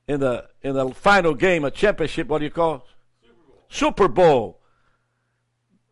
in 0.08 0.20
the, 0.20 0.48
in 0.62 0.76
the 0.76 0.88
final 0.94 1.34
game, 1.34 1.66
a 1.66 1.70
championship, 1.70 2.28
what 2.28 2.38
do 2.38 2.46
you 2.46 2.50
call 2.50 2.76
it? 2.76 2.82
Super 3.68 4.08
Bowl. 4.08 4.60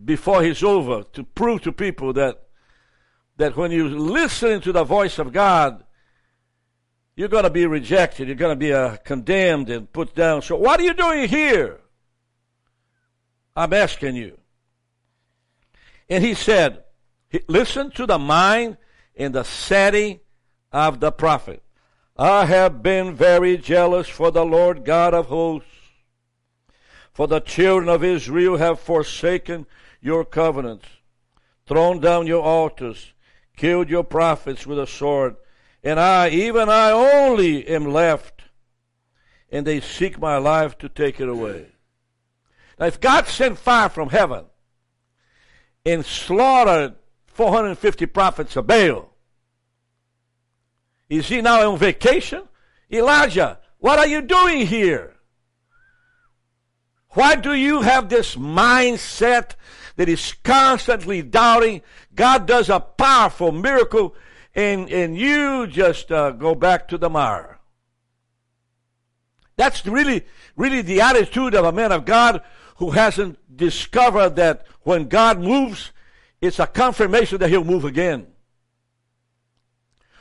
Before 0.02 0.42
he's 0.42 0.62
over, 0.62 1.02
to 1.12 1.24
prove 1.24 1.62
to 1.62 1.72
people 1.72 2.12
that, 2.14 2.42
that 3.36 3.56
when 3.56 3.70
you 3.70 3.88
listen 3.88 4.60
to 4.62 4.72
the 4.72 4.84
voice 4.84 5.18
of 5.18 5.32
God, 5.32 5.84
you're 7.16 7.28
going 7.28 7.44
to 7.44 7.50
be 7.50 7.66
rejected. 7.66 8.26
You're 8.26 8.36
going 8.36 8.52
to 8.52 8.58
be 8.58 8.72
uh, 8.72 8.96
condemned 8.96 9.70
and 9.70 9.92
put 9.92 10.14
down. 10.14 10.42
So 10.42 10.56
what 10.56 10.80
are 10.80 10.82
you 10.82 10.94
doing 10.94 11.28
here? 11.28 11.80
I'm 13.54 13.72
asking 13.72 14.16
you. 14.16 14.38
And 16.08 16.24
he 16.24 16.34
said, 16.34 16.82
listen 17.46 17.90
to 17.92 18.06
the 18.06 18.18
mind 18.18 18.76
and 19.16 19.34
the 19.34 19.44
setting 19.44 20.20
of 20.72 21.00
the 21.00 21.12
prophet. 21.12 21.62
I 22.16 22.46
have 22.46 22.82
been 22.82 23.14
very 23.14 23.56
jealous 23.58 24.08
for 24.08 24.30
the 24.30 24.44
Lord 24.44 24.84
God 24.84 25.14
of 25.14 25.26
hosts. 25.26 25.68
For 27.12 27.28
the 27.28 27.40
children 27.40 27.88
of 27.88 28.02
Israel 28.02 28.56
have 28.56 28.80
forsaken 28.80 29.66
your 30.04 30.22
covenants, 30.22 30.86
thrown 31.66 31.98
down 31.98 32.26
your 32.26 32.42
altars, 32.42 33.14
killed 33.56 33.88
your 33.88 34.04
prophets 34.04 34.66
with 34.66 34.78
a 34.78 34.86
sword, 34.86 35.34
and 35.82 35.98
I, 35.98 36.28
even 36.28 36.68
I 36.68 36.90
only, 36.90 37.66
am 37.66 37.86
left, 37.86 38.42
and 39.50 39.66
they 39.66 39.80
seek 39.80 40.18
my 40.18 40.36
life 40.36 40.76
to 40.78 40.90
take 40.90 41.20
it 41.20 41.28
away. 41.28 41.68
Now, 42.78 42.86
if 42.86 43.00
God 43.00 43.26
sent 43.26 43.58
fire 43.58 43.88
from 43.88 44.10
heaven 44.10 44.44
and 45.86 46.04
slaughtered 46.04 46.96
450 47.26 48.04
prophets 48.06 48.56
of 48.56 48.66
Baal, 48.66 49.10
is 51.08 51.28
he 51.28 51.40
now 51.40 51.70
on 51.70 51.78
vacation? 51.78 52.42
Elijah, 52.92 53.58
what 53.78 53.98
are 53.98 54.06
you 54.06 54.20
doing 54.20 54.66
here? 54.66 55.14
Why 57.10 57.36
do 57.36 57.54
you 57.54 57.82
have 57.82 58.08
this 58.08 58.34
mindset 58.34 59.52
that 59.96 60.08
is 60.08 60.34
constantly 60.42 61.22
doubting? 61.22 61.82
God 62.14 62.46
does 62.46 62.68
a 62.68 62.80
powerful 62.80 63.52
miracle 63.52 64.14
and, 64.54 64.90
and 64.90 65.16
you 65.16 65.66
just 65.66 66.12
uh, 66.12 66.30
go 66.30 66.54
back 66.54 66.88
to 66.88 66.98
the 66.98 67.10
mire. 67.10 67.58
That's 69.56 69.86
really, 69.86 70.24
really 70.56 70.82
the 70.82 71.00
attitude 71.00 71.54
of 71.54 71.64
a 71.64 71.72
man 71.72 71.92
of 71.92 72.04
God 72.04 72.42
who 72.76 72.90
hasn't 72.90 73.38
discovered 73.56 74.36
that 74.36 74.66
when 74.82 75.08
God 75.08 75.40
moves, 75.40 75.92
it's 76.40 76.58
a 76.58 76.66
confirmation 76.66 77.38
that 77.38 77.50
he'll 77.50 77.64
move 77.64 77.84
again. 77.84 78.26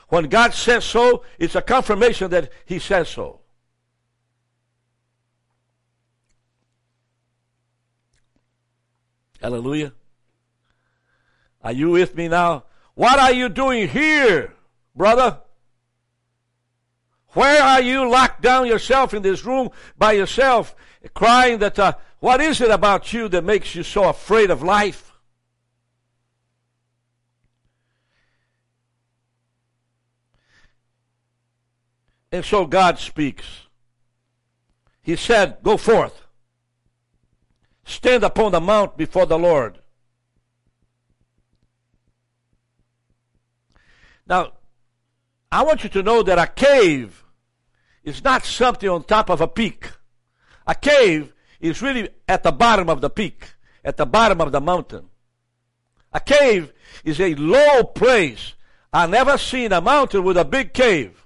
When 0.09 0.25
God 0.29 0.53
says 0.53 0.85
so, 0.85 1.23
it's 1.39 1.55
a 1.55 1.61
confirmation 1.61 2.29
that 2.31 2.51
he 2.65 2.77
says 2.77 3.09
so. 3.09 3.42
Hallelujah. 9.43 9.91
Are 11.61 11.73
you 11.73 11.89
with 11.89 12.15
me 12.15 12.29
now? 12.29 12.63
What 12.95 13.19
are 13.19 13.33
you 13.33 13.49
doing 13.49 13.89
here, 13.89 14.53
brother? 14.95 15.39
Where 17.33 17.61
are 17.61 17.81
you 17.81 18.09
locked 18.09 18.41
down 18.41 18.67
yourself 18.67 19.13
in 19.13 19.21
this 19.21 19.43
room 19.43 19.69
by 19.97 20.13
yourself, 20.13 20.73
crying 21.13 21.59
that, 21.59 21.77
uh, 21.77 21.93
what 22.19 22.39
is 22.39 22.61
it 22.61 22.71
about 22.71 23.11
you 23.11 23.27
that 23.27 23.43
makes 23.43 23.75
you 23.75 23.83
so 23.83 24.07
afraid 24.07 24.49
of 24.49 24.63
life? 24.63 25.11
And 32.31 32.45
so 32.45 32.65
God 32.65 32.97
speaks. 32.97 33.67
He 35.01 35.17
said, 35.17 35.57
Go 35.63 35.75
forth, 35.75 36.22
stand 37.85 38.23
upon 38.23 38.51
the 38.51 38.61
mount 38.61 38.97
before 38.97 39.25
the 39.25 39.37
Lord. 39.37 39.79
Now, 44.25 44.53
I 45.51 45.63
want 45.63 45.83
you 45.83 45.89
to 45.89 46.03
know 46.03 46.23
that 46.23 46.39
a 46.39 46.47
cave 46.47 47.23
is 48.03 48.23
not 48.23 48.45
something 48.45 48.89
on 48.89 49.03
top 49.03 49.29
of 49.29 49.41
a 49.41 49.47
peak. 49.47 49.89
A 50.65 50.75
cave 50.75 51.33
is 51.59 51.81
really 51.81 52.09
at 52.27 52.43
the 52.43 52.51
bottom 52.51 52.89
of 52.89 53.01
the 53.01 53.09
peak, 53.09 53.53
at 53.83 53.97
the 53.97 54.05
bottom 54.05 54.41
of 54.41 54.51
the 54.51 54.61
mountain. 54.61 55.09
A 56.13 56.19
cave 56.19 56.73
is 57.03 57.19
a 57.19 57.35
low 57.35 57.83
place. 57.83 58.53
I 58.91 59.07
never 59.07 59.37
seen 59.37 59.71
a 59.71 59.81
mountain 59.81 60.23
with 60.23 60.37
a 60.37 60.45
big 60.45 60.73
cave. 60.73 61.23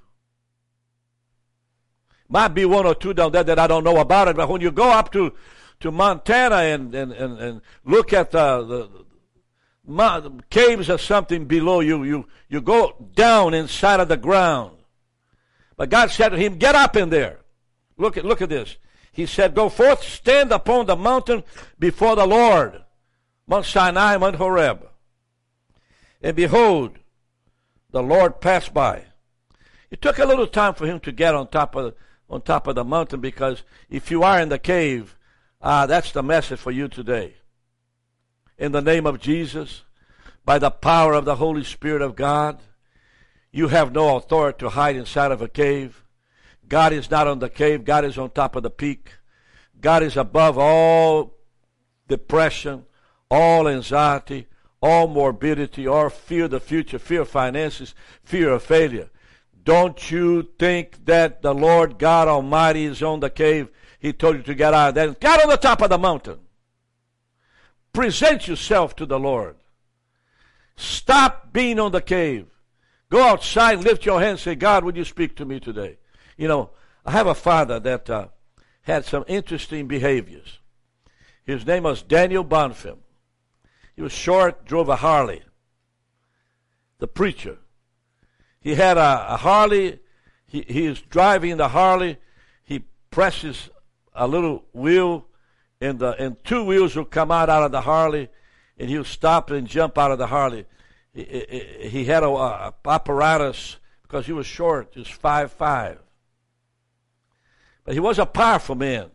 Might 2.30 2.50
be 2.50 2.66
one 2.66 2.86
or 2.86 2.96
two 2.96 3.14
down 3.14 3.32
there 3.32 3.44
that 3.44 3.60
I 3.60 3.68
don't 3.68 3.84
know 3.84 3.98
about 3.98 4.28
it, 4.28 4.36
but 4.36 4.50
when 4.50 4.62
you 4.62 4.72
go 4.72 4.90
up 4.90 5.12
to, 5.14 5.34
to 5.80 5.92
Montana 5.92 6.56
and, 6.56 6.94
and, 6.94 7.12
and, 7.12 7.40
and 7.40 7.62
look 7.86 8.14
at 8.14 8.32
the, 8.32 8.90
the, 9.88 10.44
caves 10.50 10.90
or 10.90 10.98
something 10.98 11.46
below 11.46 11.80
you, 11.80 12.04
you, 12.04 12.26
you 12.50 12.62
go 12.62 12.96
down 13.16 13.54
inside 13.54 14.00
of 14.00 14.08
the 14.08 14.18
ground. 14.18 14.78
But 15.78 15.90
God 15.90 16.10
said 16.12 16.30
to 16.30 16.38
him, 16.38 16.58
Get 16.58 16.76
up 16.76 16.96
in 16.96 17.10
there. 17.10 17.40
Look 17.98 18.18
at, 18.18 18.26
look 18.26 18.42
at 18.42 18.50
this. 18.50 18.78
He 19.12 19.26
said, 19.26 19.56
Go 19.56 19.70
forth, 19.70 20.04
stand 20.04 20.52
upon 20.52 20.88
the 20.88 20.96
mountain 20.96 21.44
before 21.80 22.16
the 22.16 22.26
Lord. 22.26 22.84
Mount 23.48 23.66
Sinai, 23.66 24.18
Mount 24.18 24.36
Horeb. 24.36 24.90
And 26.22 26.36
behold, 26.36 26.98
the 27.92 28.04
Lord 28.04 28.42
passed 28.42 28.74
by. 28.74 29.06
It 29.90 30.02
took 30.02 30.20
a 30.20 30.26
little 30.26 30.48
time 30.48 30.74
for 30.74 30.86
him 30.86 31.00
to 31.02 31.12
get 31.12 31.34
on 31.34 31.48
top 31.48 31.76
of 31.76 31.94
on 32.30 32.42
top 32.42 32.68
of 32.68 32.76
the 32.76 32.84
mountain 32.84 33.22
because 33.22 33.64
if 33.90 34.12
you 34.12 34.22
are 34.24 34.40
in 34.40 34.50
the 34.50 34.60
cave, 34.60 35.16
uh, 35.62 35.86
that's 35.86 36.12
the 36.12 36.24
message 36.24 36.60
for 36.60 36.72
you 36.72 36.88
today. 36.88 37.36
In 38.58 38.72
the 38.72 38.82
name 38.82 39.06
of 39.06 39.20
Jesus, 39.20 39.84
by 40.46 40.60
the 40.60 40.72
power 40.72 41.14
of 41.14 41.26
the 41.26 41.36
Holy 41.36 41.64
Spirit 41.64 42.02
of 42.02 42.16
God, 42.16 42.60
you 43.52 43.70
have 43.70 43.92
no 43.92 44.16
authority 44.16 44.60
to 44.60 44.70
hide 44.70 44.96
inside 44.96 45.32
of 45.32 45.42
a 45.42 45.48
cave. 45.48 46.04
God 46.68 46.94
is 46.94 47.10
not 47.10 47.28
on 47.28 47.40
the 47.40 47.50
cave. 47.50 47.86
God 47.86 48.06
is 48.06 48.18
on 48.18 48.30
top 48.32 48.56
of 48.56 48.64
the 48.64 48.70
peak. 48.70 49.14
God 49.80 50.04
is 50.04 50.18
above 50.18 50.58
all 50.58 51.36
depression, 52.08 52.86
all 53.30 53.68
anxiety, 53.68 54.48
all 54.82 55.08
morbidity, 55.08 55.88
or 55.88 56.10
fear 56.10 56.46
of 56.46 56.52
the 56.52 56.60
future, 56.60 57.00
fear 57.00 57.22
of 57.22 57.30
finances, 57.30 57.96
fear 58.24 58.50
of 58.52 58.64
failure. 58.64 59.10
Don't 59.64 60.12
you 60.12 60.48
think 60.58 61.06
that 61.06 61.42
the 61.42 61.54
Lord 61.54 62.00
God 62.00 62.28
Almighty 62.28 62.86
is 62.86 63.04
on 63.04 63.20
the 63.20 63.30
cave? 63.30 63.70
He 64.08 64.14
told 64.14 64.38
you 64.38 64.44
to 64.44 64.56
get 64.56 64.74
out 64.74 64.90
of 64.90 64.96
that. 64.96 65.20
Get 65.20 65.44
on 65.44 65.50
the 65.50 65.58
top 65.58 65.82
of 65.82 65.90
the 65.90 65.98
mountain. 65.98 66.40
Present 67.92 68.48
yourself 68.48 68.96
to 68.96 69.06
the 69.06 69.20
Lord. 69.20 69.58
Stop 70.78 71.52
being 71.52 71.78
on 71.78 71.92
the 71.92 72.02
cave. 72.02 72.46
Go 73.10 73.22
outside, 73.22 73.80
lift 73.80 74.06
your 74.06 74.22
hands, 74.22 74.42
say, 74.42 74.56
God, 74.56 74.86
would 74.86 74.96
you 74.96 75.04
speak 75.04 75.36
to 75.36 75.46
me 75.46 75.60
today? 75.60 75.98
You 76.38 76.48
know, 76.48 76.70
I 77.06 77.12
have 77.12 77.28
a 77.28 77.36
father 77.36 77.82
that 77.82 78.10
uh, 78.10 78.28
had 78.84 79.04
some 79.04 79.26
interesting 79.28 79.88
behaviors. 79.88 80.60
His 81.44 81.66
name 81.66 81.84
was 81.84 82.02
Daniel 82.02 82.46
Bonfim. 82.46 83.00
He 83.94 84.02
was 84.02 84.14
short, 84.14 84.64
drove 84.64 84.88
a 84.88 84.96
Harley. 84.96 85.42
The 87.00 87.08
preacher. 87.08 87.58
He 88.62 88.76
had 88.76 88.98
a, 88.98 89.34
a 89.34 89.38
Harley. 89.38 90.00
He, 90.46 90.64
he 90.66 90.86
is 90.86 91.02
driving 91.02 91.58
the 91.58 91.70
Harley. 91.70 92.20
He 92.64 92.86
presses 93.12 93.70
a 94.18 94.28
little 94.28 94.66
wheel, 94.74 95.26
and, 95.80 96.00
the, 96.00 96.12
and 96.20 96.44
two 96.44 96.64
wheels 96.64 96.96
will 96.96 97.06
come 97.06 97.32
out 97.32 97.50
out 97.50 97.64
of 97.64 97.72
the 97.72 97.82
Harley, 97.82 98.30
and 98.78 98.90
he'll 98.90 99.04
stop 99.04 99.52
and 99.52 99.68
jump 99.68 99.98
out 99.98 100.12
of 100.12 100.18
the 100.18 100.28
Harley. 100.28 100.66
He, 101.14 101.24
he, 101.24 101.90
he 101.90 102.06
had 102.06 102.24
a, 102.24 102.30
a 102.30 102.74
apparatus 102.86 103.78
because 104.02 104.26
he 104.26 104.34
was 104.34 104.46
short. 104.46 104.90
He 104.94 105.00
was 105.00 105.10
five 105.10 105.52
five. 105.52 106.00
But 107.84 107.94
he 107.94 108.00
was 108.00 108.20
a 108.20 108.26
powerful 108.26 108.76
man. 108.76 109.12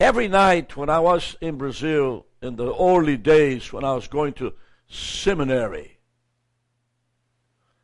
Every 0.00 0.28
night 0.28 0.76
when 0.76 0.88
I 0.88 0.98
was 0.98 1.36
in 1.40 1.58
Brazil 1.58 2.26
in 2.42 2.56
the 2.56 2.74
early 2.74 3.16
days 3.16 3.72
when 3.72 3.84
I 3.84 3.94
was 3.94 4.08
going 4.08 4.32
to 4.34 4.54
seminary, 4.88 5.98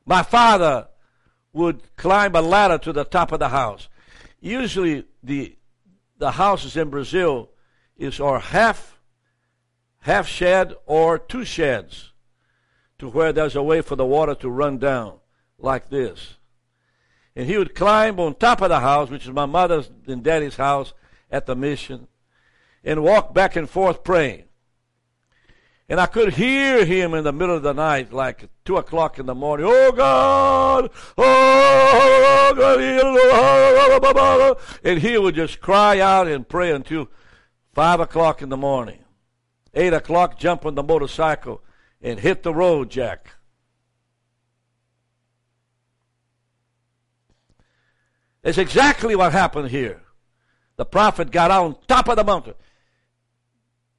my 0.04 0.22
father 0.22 0.88
would 1.52 1.82
climb 1.96 2.34
a 2.34 2.40
ladder 2.40 2.78
to 2.78 2.92
the 2.92 3.04
top 3.04 3.32
of 3.32 3.38
the 3.38 3.50
house. 3.50 3.88
Usually 4.40 5.04
the 5.22 5.56
the 6.18 6.32
houses 6.32 6.76
in 6.76 6.90
Brazil 6.90 7.50
is 7.96 8.20
or 8.20 8.38
half 8.38 8.98
half 10.00 10.28
shed 10.28 10.74
or 10.86 11.18
two 11.18 11.44
sheds 11.44 12.12
to 12.98 13.08
where 13.08 13.32
there's 13.32 13.56
a 13.56 13.62
way 13.62 13.80
for 13.80 13.96
the 13.96 14.06
water 14.06 14.34
to 14.34 14.48
run 14.48 14.78
down 14.78 15.18
like 15.58 15.90
this. 15.90 16.36
And 17.34 17.46
he 17.46 17.58
would 17.58 17.74
climb 17.74 18.18
on 18.18 18.34
top 18.34 18.62
of 18.62 18.70
the 18.70 18.80
house, 18.80 19.10
which 19.10 19.24
is 19.24 19.32
my 19.32 19.46
mother's 19.46 19.90
and 20.06 20.22
daddy's 20.22 20.56
house 20.56 20.94
at 21.30 21.46
the 21.46 21.56
mission, 21.56 22.08
and 22.84 23.02
walk 23.02 23.34
back 23.34 23.56
and 23.56 23.68
forth 23.68 24.04
praying. 24.04 24.44
And 25.88 26.00
I 26.00 26.06
could 26.06 26.34
hear 26.34 26.84
him 26.84 27.14
in 27.14 27.22
the 27.22 27.32
middle 27.32 27.54
of 27.54 27.62
the 27.62 27.72
night, 27.72 28.12
like 28.12 28.48
two 28.64 28.76
o'clock 28.76 29.20
in 29.20 29.26
the 29.26 29.34
morning. 29.36 29.66
Oh 29.68 29.92
God! 29.92 30.90
Oh 31.16 32.54
God! 32.56 32.86
And 34.82 35.00
he 35.00 35.16
would 35.16 35.36
just 35.36 35.60
cry 35.60 36.00
out 36.00 36.26
and 36.26 36.48
pray 36.48 36.72
until 36.72 37.08
five 37.72 38.00
o'clock 38.00 38.42
in 38.42 38.48
the 38.48 38.56
morning. 38.56 38.98
Eight 39.74 39.92
o'clock, 39.92 40.38
jump 40.38 40.66
on 40.66 40.74
the 40.74 40.82
motorcycle 40.82 41.62
and 42.00 42.18
hit 42.18 42.42
the 42.42 42.54
road, 42.54 42.90
Jack. 42.90 43.34
That's 48.42 48.58
exactly 48.58 49.14
what 49.14 49.32
happened 49.32 49.70
here. 49.70 50.02
The 50.76 50.84
prophet 50.84 51.30
got 51.30 51.50
on 51.50 51.76
top 51.86 52.08
of 52.08 52.16
the 52.16 52.24
mountain. 52.24 52.54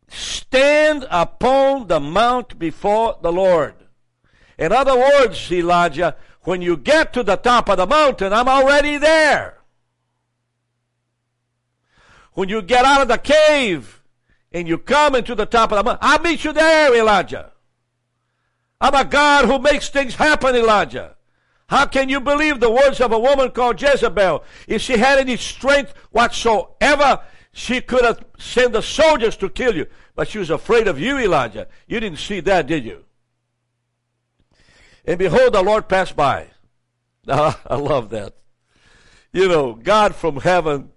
Stand 0.09 1.05
upon 1.09 1.87
the 1.87 1.99
mount 1.99 2.57
before 2.57 3.17
the 3.21 3.31
Lord. 3.31 3.75
In 4.57 4.71
other 4.71 4.97
words, 4.97 5.51
Elijah, 5.51 6.15
when 6.41 6.61
you 6.61 6.77
get 6.77 7.13
to 7.13 7.23
the 7.23 7.35
top 7.35 7.69
of 7.69 7.77
the 7.77 7.85
mountain, 7.85 8.33
I'm 8.33 8.47
already 8.47 8.97
there. 8.97 9.57
When 12.33 12.49
you 12.49 12.61
get 12.61 12.85
out 12.85 13.01
of 13.01 13.07
the 13.07 13.17
cave 13.17 14.01
and 14.51 14.67
you 14.67 14.77
come 14.77 15.15
into 15.15 15.35
the 15.35 15.45
top 15.45 15.71
of 15.71 15.77
the 15.77 15.83
mountain, 15.83 16.07
I'll 16.07 16.21
meet 16.21 16.43
you 16.43 16.53
there, 16.53 16.95
Elijah. 16.95 17.51
I'm 18.79 18.93
a 18.93 19.03
God 19.03 19.45
who 19.45 19.59
makes 19.59 19.89
things 19.89 20.15
happen, 20.15 20.55
Elijah. 20.55 21.15
How 21.67 21.85
can 21.85 22.07
you 22.07 22.21
believe 22.21 22.59
the 22.59 22.71
words 22.71 23.01
of 23.01 23.11
a 23.11 23.19
woman 23.19 23.51
called 23.51 23.81
Jezebel? 23.81 24.43
If 24.67 24.81
she 24.81 24.97
had 24.97 25.19
any 25.19 25.35
strength 25.35 25.93
whatsoever, 26.11 27.19
she 27.57 27.81
could 27.81 28.05
have 28.05 28.23
sent 28.37 28.73
the 28.73 28.83
soldiers 28.83 29.35
to 29.37 29.49
kill 29.49 29.75
you. 29.75 29.87
But 30.13 30.27
she 30.27 30.37
was 30.37 30.51
afraid 30.51 30.87
of 30.87 30.99
you, 30.99 31.17
Elijah. 31.17 31.67
You 31.87 31.99
didn't 31.99 32.19
see 32.19 32.39
that, 32.41 32.67
did 32.67 32.85
you? 32.85 33.03
And 35.05 35.17
behold, 35.17 35.53
the 35.53 35.63
Lord 35.63 35.89
passed 35.89 36.15
by. 36.15 36.49
Now, 37.25 37.35
ah, 37.39 37.61
I 37.65 37.75
love 37.77 38.11
that. 38.11 38.35
You 39.33 39.47
know, 39.47 39.73
God 39.73 40.13
from 40.13 40.41
heaven, 40.41 40.91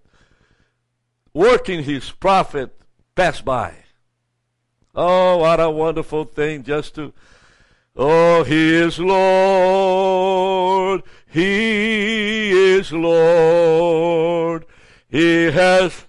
working 1.32 1.82
his 1.82 2.10
prophet, 2.10 2.78
passed 3.14 3.46
by. 3.46 3.72
Oh, 4.94 5.38
what 5.38 5.60
a 5.60 5.70
wonderful 5.70 6.24
thing 6.24 6.62
just 6.62 6.94
to 6.96 7.14
Oh, 7.96 8.44
He 8.44 8.74
is 8.74 8.98
Lord. 8.98 11.04
He 11.26 12.50
is 12.50 12.92
Lord. 12.92 14.66
He 15.08 15.46
has 15.46 16.04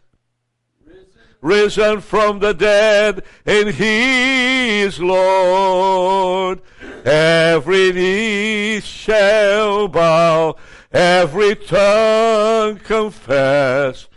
risen 1.42 2.02
from 2.02 2.40
the 2.40 2.54
dead, 2.54 3.24
and 3.46 3.70
He 3.70 4.82
is 4.82 5.00
Lord. 5.00 6.62
Every 7.04 7.92
knee 7.92 8.80
shall 8.82 9.88
bow, 9.88 10.56
every 10.92 11.56
tongue 11.56 12.78
confess 12.78 14.08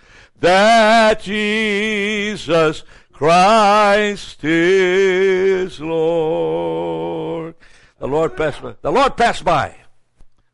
that 0.40 1.22
Jesus 1.22 2.82
Christ 3.12 4.44
is 4.44 5.80
Lord. 5.80 7.54
The 7.98 8.08
Lord 8.08 8.36
passed 8.36 8.60
by. 8.60 8.74
The 8.82 8.92
Lord 8.92 9.16
passed 9.16 9.44
by. 9.44 9.76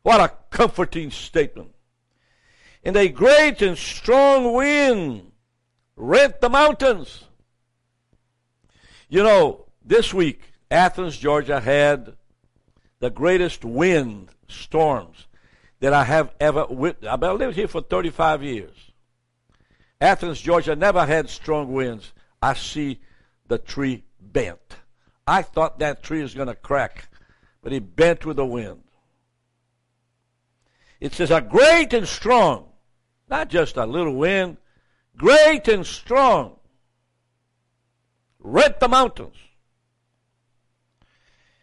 What 0.03 0.21
a 0.21 0.31
comforting 0.49 1.11
statement. 1.11 1.71
And 2.83 2.95
a 2.95 3.09
great 3.09 3.61
and 3.61 3.77
strong 3.77 4.53
wind 4.53 5.30
rent 5.95 6.41
the 6.41 6.49
mountains. 6.49 7.23
You 9.09 9.23
know, 9.23 9.65
this 9.83 10.13
week, 10.13 10.41
Athens, 10.69 11.17
Georgia 11.17 11.59
had 11.59 12.13
the 12.99 13.09
greatest 13.09 13.65
wind 13.65 14.29
storms 14.47 15.27
that 15.79 15.93
I 15.93 16.03
have 16.03 16.33
ever 16.39 16.65
witnessed. 16.69 17.11
I've 17.11 17.37
lived 17.37 17.55
here 17.55 17.67
for 17.67 17.81
35 17.81 18.43
years. 18.43 18.75
Athens, 19.99 20.39
Georgia 20.39 20.75
never 20.75 21.05
had 21.05 21.29
strong 21.29 21.73
winds 21.73 22.13
I 22.41 22.55
see 22.55 22.99
the 23.47 23.57
tree 23.57 24.03
bent. 24.19 24.77
I 25.27 25.43
thought 25.43 25.79
that 25.79 26.01
tree 26.03 26.21
was 26.21 26.33
going 26.33 26.47
to 26.47 26.55
crack, 26.55 27.09
but 27.61 27.71
it 27.71 27.95
bent 27.95 28.25
with 28.25 28.37
the 28.37 28.45
wind. 28.45 28.81
It 30.99 31.13
says, 31.13 31.31
a 31.31 31.41
great 31.41 31.93
and 31.93 32.07
strong, 32.07 32.65
not 33.29 33.49
just 33.49 33.77
a 33.77 33.85
little 33.85 34.15
wind, 34.15 34.57
great 35.17 35.67
and 35.67 35.85
strong, 35.85 36.57
rent 38.39 38.79
the 38.79 38.87
mountains 38.87 39.35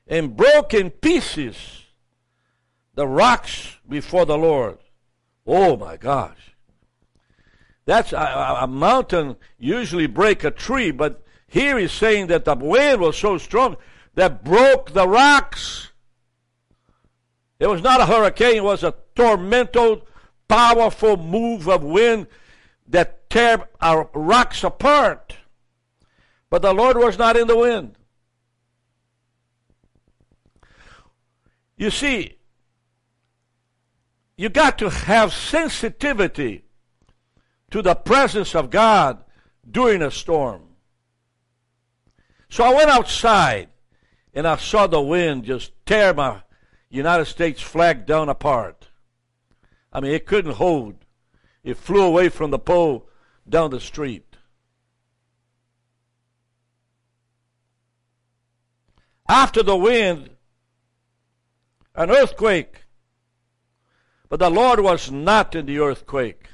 and 0.07 0.37
broke 0.37 0.73
in 0.73 0.91
pieces 0.91 1.57
the 2.95 3.07
rocks 3.07 3.77
before 3.89 4.27
the 4.27 4.39
Lord. 4.39 4.79
Oh 5.47 5.77
my 5.77 5.97
gosh. 5.97 6.55
That's 7.85 8.13
a, 8.13 8.59
a, 8.61 8.67
mountain 8.67 9.37
usually 9.59 10.07
break 10.07 10.45
a 10.45 10.51
tree, 10.51 10.91
but 10.91 11.25
here 11.47 11.79
he's 11.79 11.93
saying 11.93 12.27
that 12.27 12.45
the 12.45 12.55
wind 12.55 13.01
was 13.01 13.17
so 13.17 13.39
strong 13.39 13.77
that 14.15 14.45
broke 14.45 14.93
the 14.93 15.09
rocks. 15.09 15.91
It 17.59 17.67
was 17.67 17.83
not 17.83 18.01
a 18.01 18.07
hurricane, 18.07 18.57
it 18.57 18.65
was 18.65 18.85
a 18.85 18.95
tormented, 19.15 20.03
powerful 20.49 21.17
move 21.17 21.69
of 21.69 21.83
wind 21.83 22.27
that 22.89 23.18
tear 23.29 23.69
our 23.81 24.09
rocks 24.15 24.65
apart. 24.65 25.37
But 26.51 26.63
the 26.63 26.73
Lord 26.73 26.97
was 26.97 27.19
not 27.19 27.37
in 27.37 27.47
the 27.47 27.57
wind. 27.57 27.97
You 31.77 31.91
see, 31.91 32.39
you 34.37 34.49
got 34.49 34.79
to 34.79 34.89
have 34.89 35.33
sensitivity 35.33 36.65
to 37.71 37.83
the 37.83 37.95
presence 37.95 38.55
of 38.55 38.71
God 38.71 39.23
during 39.71 40.03
a 40.03 40.11
storm. 40.11 40.63
So 42.49 42.65
I 42.65 42.75
went 42.75 42.91
outside 42.91 43.69
and 44.33 44.47
I 44.47 44.57
saw 44.57 44.87
the 44.87 45.01
wind 45.01 45.45
just 45.45 45.73
tear 45.85 46.15
my 46.15 46.43
United 46.89 47.27
States 47.27 47.61
flag 47.61 48.07
down 48.07 48.29
apart. 48.29 48.89
I 49.93 50.01
mean, 50.01 50.13
it 50.13 50.27
couldn't 50.27 50.55
hold. 50.55 50.95
It 51.63 51.77
flew 51.77 52.03
away 52.03 52.29
from 52.29 52.51
the 52.51 52.59
pole 52.59 53.08
down 53.49 53.71
the 53.71 53.81
street. 53.81 54.25
After 59.29 59.63
the 59.63 59.77
wind, 59.77 60.31
an 61.95 62.11
earthquake. 62.11 62.85
But 64.29 64.41
the 64.41 64.51
Lord 64.51 64.81
was 64.81 65.11
not 65.11 65.55
in 65.55 65.67
the 65.67 65.81
earthquake. 65.81 66.49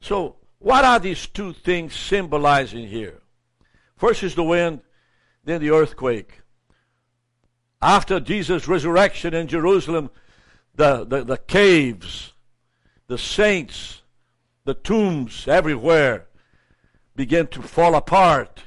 So, 0.00 0.36
what 0.58 0.84
are 0.84 0.98
these 0.98 1.26
two 1.26 1.52
things 1.52 1.94
symbolizing 1.94 2.88
here? 2.88 3.22
First 3.96 4.22
is 4.22 4.34
the 4.34 4.42
wind, 4.42 4.80
then 5.44 5.60
the 5.60 5.70
earthquake. 5.70 6.40
After 7.80 8.18
Jesus' 8.20 8.66
resurrection 8.66 9.34
in 9.34 9.46
Jerusalem, 9.46 10.10
the, 10.74 11.04
the, 11.04 11.24
the 11.24 11.36
caves, 11.36 12.32
the 13.06 13.18
saints, 13.18 14.02
the 14.64 14.74
tombs 14.74 15.46
everywhere 15.46 16.26
began 17.14 17.46
to 17.48 17.62
fall 17.62 17.94
apart. 17.94 18.64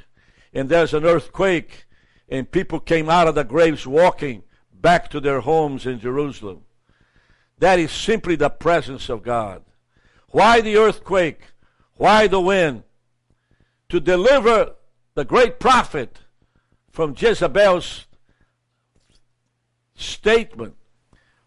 And 0.54 0.70
there's 0.70 0.94
an 0.94 1.06
earthquake, 1.06 1.86
and 2.30 2.50
people 2.52 2.80
came 2.80 3.10
out 3.10 3.28
of 3.28 3.36
the 3.36 3.44
graves 3.44 3.86
walking 3.86 4.44
back 4.72 5.10
to 5.10 5.20
their 5.20 5.42
homes 5.42 5.86
in 5.86 6.00
Jerusalem. 6.00 6.62
That 7.60 7.80
is 7.80 7.92
simply 7.92 8.36
the 8.36 8.50
presence 8.50 9.10
of 9.10 9.24
God. 9.24 9.64
Why 10.30 10.62
the 10.62 10.78
earthquake? 10.78 11.42
Why 11.96 12.28
the 12.28 12.40
wind? 12.40 12.84
To 13.90 14.00
deliver 14.00 14.76
the 15.16 15.26
great 15.26 15.60
prophet 15.60 16.20
from 16.92 17.16
Jezebel's 17.18 18.06
statement, 19.96 20.76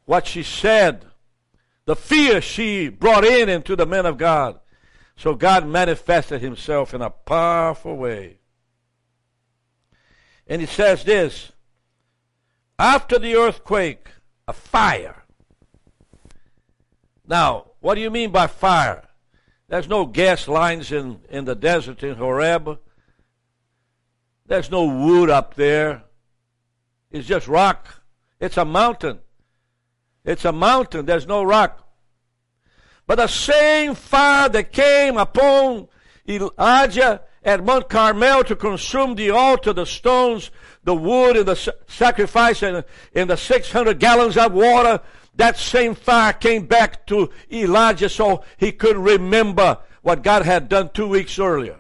what 0.07 0.27
she 0.27 0.43
said, 0.43 1.07
the 1.87 1.97
fear 1.97 2.40
she 2.40 2.88
brought 2.88 3.25
in 3.25 3.49
into 3.49 3.77
the 3.77 3.87
men 3.87 4.07
of 4.07 4.19
God. 4.19 4.61
So 5.16 5.35
God 5.35 5.66
manifested 5.66 6.40
himself 6.40 6.95
in 6.95 7.03
a 7.03 7.11
powerful 7.11 7.97
way. 7.97 8.38
And 10.47 10.61
he 10.61 10.66
says 10.66 11.05
this 11.05 11.53
after 12.79 13.19
the 13.19 13.37
earthquake, 13.37 14.09
a 14.49 14.53
fire. 14.55 15.25
Now, 17.27 17.73
what 17.81 17.95
do 17.95 18.01
you 18.01 18.11
mean 18.11 18.31
by 18.31 18.47
fire? 18.47 19.07
There's 19.69 19.87
no 19.87 20.07
gas 20.07 20.49
lines 20.49 20.90
in, 20.90 21.21
in 21.29 21.45
the 21.45 21.55
desert 21.55 22.03
in 22.03 22.16
Horeb. 22.16 22.81
There's 24.47 24.71
no 24.71 24.85
wood 24.85 25.31
up 25.31 25.55
there. 25.55 26.03
It's 27.11 27.29
just 27.29 27.47
rock. 27.47 28.03
It's 28.40 28.57
a 28.57 28.64
mountain. 28.64 29.21
It's 30.25 30.45
a 30.45 30.53
mountain. 30.53 31.07
There's 31.07 31.27
no 31.27 31.43
rock. 31.43 31.89
But 33.07 33.17
the 33.17 33.27
same 33.27 33.95
fire 33.95 34.49
that 34.49 34.73
came 34.73 35.17
upon 35.17 35.89
Elijah 36.29 37.23
at 37.43 37.65
Mount 37.65 37.89
Carmel 37.89 38.45
to 38.45 38.55
consume 38.55 39.15
the 39.15 39.31
altar, 39.31 39.73
the 39.73 39.87
stones, 39.87 40.51
the 40.85 40.95
wood, 40.95 41.37
and 41.37 41.47
the 41.47 41.75
sacrifice, 41.89 42.63
and, 42.63 42.85
and 43.15 43.31
the 43.31 43.37
600 43.37 43.99
gallons 43.99 44.37
of 44.37 44.53
water, 44.53 45.01
that 45.37 45.57
same 45.57 45.95
fire 45.95 46.33
came 46.33 46.67
back 46.67 47.07
to 47.07 47.31
Elijah 47.51 48.09
so 48.09 48.45
he 48.59 48.73
could 48.73 48.97
remember 48.97 49.79
what 50.03 50.23
God 50.23 50.45
had 50.45 50.69
done 50.69 50.91
two 50.93 51.09
weeks 51.09 51.39
earlier. 51.39 51.79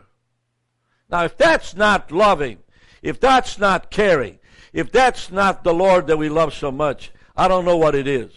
Now, 1.10 1.24
if 1.24 1.36
that's 1.36 1.74
not 1.74 2.10
loving, 2.10 2.58
if 3.02 3.20
that's 3.20 3.58
not 3.58 3.90
caring, 3.90 4.38
if 4.72 4.92
that's 4.92 5.30
not 5.30 5.64
the 5.64 5.74
Lord 5.74 6.06
that 6.06 6.16
we 6.16 6.28
love 6.28 6.54
so 6.54 6.70
much, 6.70 7.10
I 7.40 7.48
don't 7.48 7.64
know 7.64 7.78
what 7.78 7.94
it 7.94 8.06
is. 8.06 8.30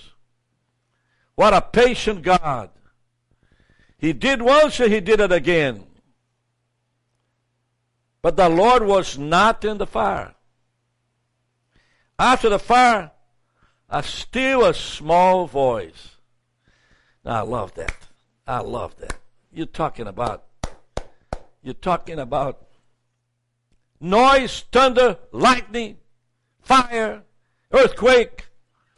What 1.36 1.54
a 1.54 1.60
patient 1.60 2.22
God. 2.22 2.70
He 3.98 4.14
did 4.14 4.42
once 4.42 4.80
and 4.80 4.94
he 4.94 5.02
did 5.02 5.20
it 5.20 5.34
again. 5.34 5.84
But 8.22 8.38
the 8.38 8.48
Lord 8.48 8.86
was 8.86 9.18
not 9.18 9.66
in 9.66 9.78
the 9.78 9.86
fire. 9.86 10.36
After 12.18 12.48
the 12.48 12.60
fire, 12.60 13.12
a 13.90 14.02
still 14.04 14.64
a 14.64 14.74
small 14.74 15.48
voice. 15.48 16.16
Now, 17.26 17.40
I 17.40 17.42
love 17.42 17.74
that. 17.74 18.08
I 18.48 18.62
love 18.62 18.96
that. 19.00 19.18
You're 19.52 19.66
talking 19.66 20.08
about 20.08 20.46
you're 21.62 21.74
talking 21.74 22.20
about 22.20 22.70
noise, 24.00 24.64
thunder, 24.72 25.18
lightning, 25.34 25.98
fire, 26.62 27.24
earthquake, 27.74 28.48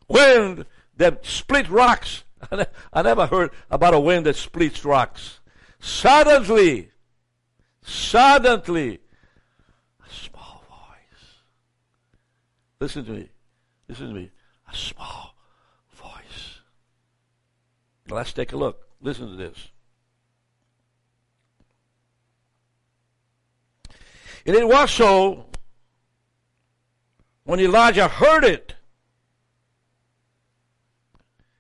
wind 0.08 0.66
that 0.98 1.26
split 1.26 1.70
rocks. 1.70 2.24
I 2.94 3.02
never 3.02 3.26
heard 3.28 3.52
about 3.70 3.94
a 3.94 4.00
wind 4.00 4.26
that 4.26 4.36
splits 4.36 4.86
rocks. 4.86 5.40
Suddenly, 5.80 6.92
suddenly, 7.84 9.00
a 10.00 10.14
small 10.14 10.64
voice. 10.70 11.42
Listen 12.80 13.06
to 13.06 13.12
me. 13.12 13.30
Listen 13.88 14.08
to 14.10 14.14
me. 14.14 14.32
A 14.72 14.76
small 14.76 15.36
voice. 15.94 16.62
Let's 18.10 18.34
take 18.34 18.54
a 18.54 18.58
look. 18.58 18.88
Listen 19.02 19.30
to 19.30 19.36
this. 19.36 19.70
And 24.46 24.56
it 24.56 24.68
was 24.68 24.92
so 24.92 25.46
when 27.46 27.60
Elijah 27.60 28.08
heard 28.08 28.44
it. 28.44 28.76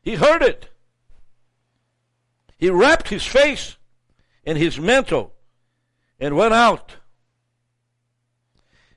He 0.05 0.15
heard 0.15 0.43
it. 0.43 0.69
He 2.57 2.69
wrapped 2.69 3.09
his 3.09 3.25
face 3.25 3.75
in 4.43 4.55
his 4.55 4.79
mantle 4.79 5.33
and 6.19 6.37
went 6.37 6.53
out 6.53 6.97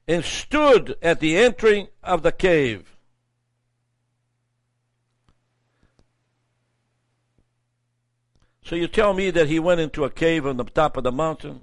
and 0.07 0.23
stood 0.23 0.97
at 1.01 1.21
the 1.21 1.37
entering 1.37 1.89
of 2.03 2.23
the 2.23 2.31
cave. 2.31 2.95
So 8.63 8.77
you 8.77 8.87
tell 8.87 9.15
me 9.15 9.31
that 9.31 9.49
he 9.49 9.59
went 9.59 9.81
into 9.81 10.05
a 10.05 10.11
cave 10.11 10.47
on 10.47 10.59
the 10.59 10.65
top 10.65 10.99
of 10.99 11.05
the 11.05 11.13
mountain? 11.13 11.63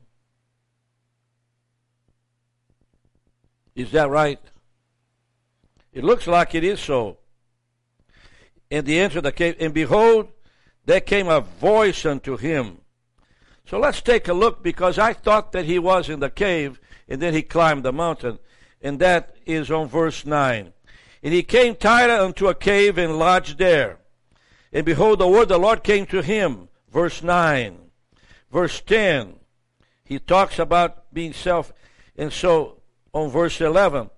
Is 3.76 3.92
that 3.92 4.10
right? 4.10 4.40
It 5.94 6.04
looks 6.04 6.26
like 6.26 6.56
it 6.56 6.64
is 6.64 6.80
so. 6.80 7.20
And 8.72 8.86
the 8.86 9.00
answer 9.00 9.22
the 9.22 9.32
cave, 9.32 9.56
and 9.60 9.74
behold, 9.74 10.30
there 10.86 11.02
came 11.02 11.28
a 11.28 11.42
voice 11.42 12.06
unto 12.06 12.38
him. 12.38 12.80
So 13.66 13.80
let's 13.80 14.02
take 14.02 14.28
a 14.28 14.34
look 14.34 14.64
because 14.64 15.00
I 15.00 15.14
thought 15.14 15.52
that 15.54 15.66
he 15.66 15.80
was 15.80 16.10
in 16.10 16.20
the 16.20 16.30
cave 16.30 16.80
and 17.08 17.22
then 17.22 17.34
he 17.34 17.42
climbed 17.42 17.84
the 17.84 17.94
mountain. 17.94 18.40
And 18.82 19.00
that 19.00 19.36
is 19.46 19.72
on 19.72 19.88
verse 19.88 20.26
9. 20.26 20.74
And 21.24 21.34
he 21.34 21.42
came 21.42 21.76
tired 21.76 22.12
unto 22.12 22.48
a 22.48 22.56
cave 22.56 22.98
and 22.98 23.18
lodged 23.18 23.58
there. 23.58 23.98
And 24.72 24.86
behold, 24.86 25.20
the 25.20 25.28
word 25.28 25.44
of 25.44 25.50
the 25.50 25.58
Lord 25.58 25.84
came 25.84 26.06
to 26.08 26.22
him. 26.22 26.70
Verse 26.92 27.24
9. 27.24 27.78
Verse 28.52 28.82
10. 28.82 29.36
He 30.04 30.20
talks 30.20 30.60
about 30.60 31.12
being 31.14 31.34
self. 31.34 31.74
And 32.16 32.32
so 32.32 32.82
on 33.12 33.32
verse 33.32 33.60
11. 33.60 34.10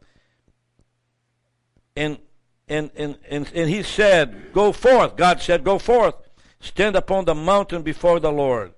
And, 1.96 2.20
and, 2.68 2.92
and, 2.96 3.18
and, 3.30 3.50
and 3.54 3.70
he 3.70 3.84
said, 3.84 4.54
Go 4.54 4.72
forth. 4.72 5.16
God 5.16 5.42
said, 5.42 5.64
Go 5.64 5.80
forth. 5.80 6.16
Stand 6.60 6.96
upon 6.96 7.26
the 7.26 7.36
mountain 7.36 7.82
before 7.82 8.20
the 8.20 8.32
Lord. 8.32 8.74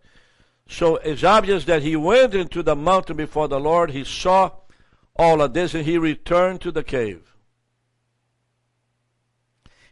So 0.68 0.98
it's 0.98 1.24
obvious 1.24 1.66
that 1.66 1.82
he 1.82 1.96
went 1.96 2.36
into 2.36 2.62
the 2.62 2.76
mountain 2.76 3.18
before 3.18 3.48
the 3.48 3.60
Lord. 3.60 3.92
He 3.92 4.04
saw 4.04 4.52
all 5.16 5.42
of 5.42 5.54
this 5.54 5.74
and 5.74 5.86
he 5.86 5.98
returned 5.98 6.62
to 6.62 6.72
the 6.72 6.84
cave. 6.84 7.34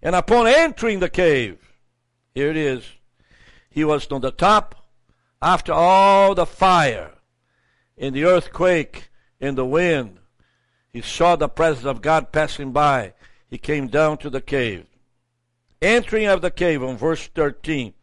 And 0.01 0.15
upon 0.15 0.47
entering 0.47 0.99
the 0.99 1.09
cave, 1.09 1.57
here 2.35 2.49
it 2.49 2.57
is, 2.57 2.83
he 3.69 3.83
was 3.83 4.07
on 4.11 4.21
the 4.21 4.31
top 4.31 4.75
After 5.41 5.71
all 5.71 6.33
the 6.33 6.45
fire, 6.45 7.13
in 7.95 8.13
the 8.13 8.25
earthquake, 8.25 9.09
in 9.39 9.55
the 9.55 9.65
wind, 9.65 10.19
he 10.91 11.01
saw 11.01 11.35
the 11.35 11.49
presence 11.49 11.85
of 11.85 12.01
God 12.01 12.31
passing 12.31 12.71
by. 12.71 13.13
He 13.49 13.57
came 13.57 13.87
down 13.87 14.17
to 14.19 14.29
the 14.29 14.41
cave. 14.41 14.85
Entering 15.81 16.27
of 16.27 16.41
the 16.41 16.51
cave 16.51 16.83
on 16.83 16.97
verse 16.97 17.27
13. 17.27 17.93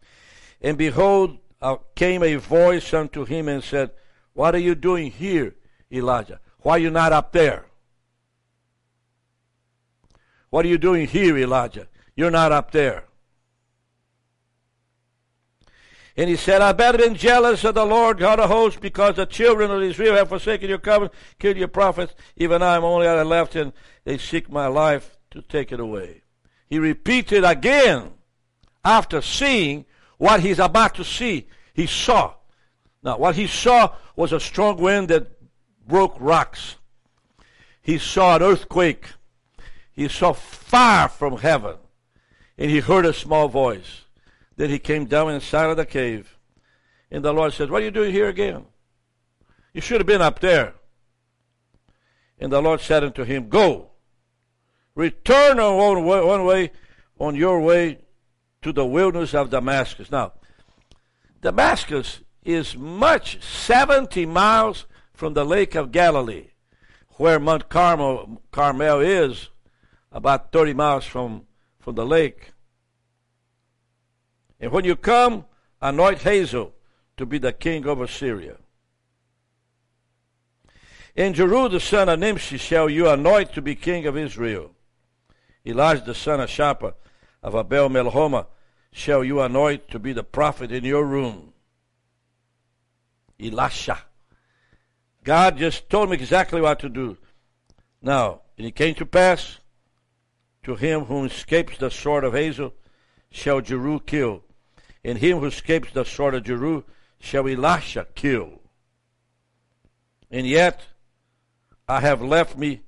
And 0.61 0.79
behold, 0.79 1.39
uh, 1.61 1.77
came 1.95 2.23
a 2.23 2.37
voice 2.37 2.95
unto 2.95 3.25
him 3.25 3.49
and 3.49 3.63
said, 3.63 3.91
What 4.33 4.55
are 4.55 4.59
you 4.59 4.75
doing 4.75 5.11
here, 5.11 5.55
Elijah? 5.93 6.41
Why 6.61 6.73
are 6.73 6.79
you 6.79 6.91
not 6.91 7.13
up 7.13 7.33
there? 7.33 7.67
What 10.51 10.65
are 10.65 10.69
you 10.69 10.79
doing 10.79 11.09
here, 11.09 11.37
Elijah? 11.37 11.89
You're 12.17 12.31
not 12.31 12.53
up 12.53 12.71
there. 12.71 13.05
And 16.17 16.31
he 16.31 16.37
said, 16.37 16.63
I've 16.63 16.77
been 16.77 17.17
jealous 17.17 17.65
of 17.65 17.75
the 17.75 17.85
Lord 17.85 18.19
God 18.19 18.39
of 18.39 18.49
hosts 18.49 18.79
because 18.79 19.17
the 19.17 19.27
children 19.27 19.71
of 19.73 19.83
Israel 19.83 20.15
have 20.15 20.29
forsaken 20.29 20.69
your 20.69 20.79
covenant, 20.79 21.13
killed 21.41 21.57
your 21.57 21.67
prophets. 21.67 22.15
Even 22.37 22.63
I 22.63 22.77
am 22.77 22.85
only 22.85 23.09
left, 23.09 23.57
and 23.57 23.73
they 24.05 24.17
seek 24.17 24.49
my 24.49 24.69
life 24.69 25.17
to 25.35 25.42
take 25.42 25.73
it 25.73 25.81
away. 25.81 26.23
He 26.68 26.79
repeated 26.79 27.44
again 27.44 28.12
after 28.85 29.20
seeing 29.20 29.85
what 30.18 30.40
he's 30.40 30.59
about 30.59 30.94
to 30.94 31.05
see. 31.05 31.49
He 31.75 31.87
saw. 31.87 32.35
Now, 33.03 33.18
what 33.18 33.37
he 33.37 33.47
saw 33.47 33.94
was 34.16 34.33
a 34.33 34.40
strong 34.40 34.77
wind 34.79 35.09
that 35.09 35.31
broke 35.87 36.16
rocks. 36.18 36.77
He 37.83 37.99
saw 37.99 38.37
an 38.37 38.42
earthquake. 38.42 39.11
He 39.92 40.09
saw 40.09 40.33
fire 40.33 41.09
from 41.09 41.38
heaven. 41.38 41.77
And 42.57 42.70
he 42.70 42.81
heard 42.81 43.05
a 43.05 43.12
small 43.12 43.49
voice. 43.49 44.03
Then 44.57 44.70
he 44.70 44.79
came 44.79 45.07
down 45.07 45.33
inside 45.33 45.68
of 45.68 45.77
the 45.77 45.85
cave. 45.85 46.38
And 47.11 47.25
the 47.25 47.33
Lord 47.33 47.53
said, 47.53 47.70
What 47.70 47.83
are 47.83 47.85
you 47.85 47.90
doing 47.90 48.12
here 48.12 48.29
again? 48.29 48.66
You 49.73 49.81
should 49.81 50.01
have 50.01 50.07
been 50.07 50.23
up 50.23 50.38
there. 50.38 50.75
And 52.38 52.53
the 52.53 52.62
Lord 52.62 52.81
said 52.81 53.05
unto 53.05 53.25
him, 53.25 53.49
Go, 53.49 53.90
return 54.95 55.59
on 55.59 56.05
one 56.05 56.45
way, 56.45 56.71
on 57.19 57.35
your 57.35 57.61
way 57.61 57.99
to 58.63 58.73
the 58.73 58.87
wilderness 58.87 59.35
of 59.35 59.51
Damascus. 59.51 60.11
Now, 60.11 60.33
Damascus 61.41 62.21
is 62.45 62.77
much 62.77 63.43
70 63.43 64.27
miles 64.27 64.87
from 65.13 65.35
the 65.35 65.45
lake 65.45 65.75
of 65.75 65.93
Galilee, 65.93 66.49
where 67.17 67.39
Mount 67.39 67.69
Carmel, 67.69 68.43
Carmel 68.51 69.01
is, 69.01 69.51
about 70.11 70.53
30 70.53 70.75
miles 70.75 71.05
from, 71.05 71.47
from 71.79 71.95
the 71.95 72.07
lake. 72.07 72.53
And 74.61 74.73
when 74.73 74.85
you 74.85 74.97
come, 74.97 75.45
anoint 75.81 76.23
Hazael 76.23 76.73
to 77.17 77.27
be 77.27 77.39
the 77.39 77.53
king 77.53 77.87
over 77.87 78.07
Syria. 78.07 78.57
And 81.17 81.35
Jehu 81.35 81.69
the 81.69 81.81
son 81.81 82.09
of 82.09 82.19
Nimshi 82.19 82.59
shall 82.59 82.89
you 82.89 83.09
anoint 83.09 83.53
to 83.53 83.63
be 83.63 83.75
king 83.75 84.07
of 84.07 84.17
Israel. 84.17 84.74
Elijah 85.66 86.05
the 86.05 86.14
son 86.14 86.40
of 86.40 86.48
Shaphat 86.50 86.94
of 87.42 87.55
Abel 87.55 87.88
Melhoma 87.88 88.46
shall 88.92 89.24
you 89.24 89.40
anoint 89.40 89.88
to 89.88 89.98
be 89.98 90.12
the 90.12 90.22
prophet 90.22 90.70
in 90.70 90.85
your 90.85 91.05
room. 91.05 91.53
Elisha. 93.40 93.98
God 95.24 95.59
just 95.59 95.88
told 95.88 96.11
me 96.11 96.16
exactly 96.16 96.61
what 96.61 96.79
to 96.81 96.88
do. 96.88 97.16
Now, 98.00 98.42
and 98.57 98.66
it 98.66 98.77
came 98.77 98.94
to 98.96 99.07
pass 99.07 99.59
to 100.62 100.77
him 100.77 101.07
whom 101.07 101.27
escapes 101.27 101.79
the 101.79 101.90
sword 101.90 102.24
of 102.24 102.35
Hazael 102.35 102.72
shall 103.31 103.61
Jeru 103.61 104.00
kill, 104.00 104.42
and 105.03 105.18
him 105.18 105.38
who 105.38 105.46
escapes 105.46 105.92
the 105.92 106.05
sword 106.05 106.35
of 106.35 106.44
Jeru 106.44 106.85
shall 107.18 107.48
Elisha 107.48 108.07
kill. 108.14 108.61
And 110.31 110.46
yet 110.46 110.87
I 111.88 112.00
have 112.00 112.22
left 112.22 112.57
me 112.57 112.83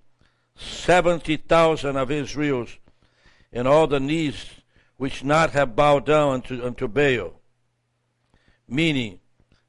seventy 0.57 1.37
thousand 1.37 1.97
of 1.97 2.11
Israel's, 2.11 2.79
and 3.53 3.69
all 3.69 3.87
the 3.87 4.01
knees 4.01 4.47
which 4.97 5.23
not 5.23 5.51
have 5.51 5.77
bowed 5.77 6.07
down 6.07 6.35
unto, 6.35 6.65
unto 6.65 6.89
Baal. 6.89 7.35
Meaning, 8.69 9.21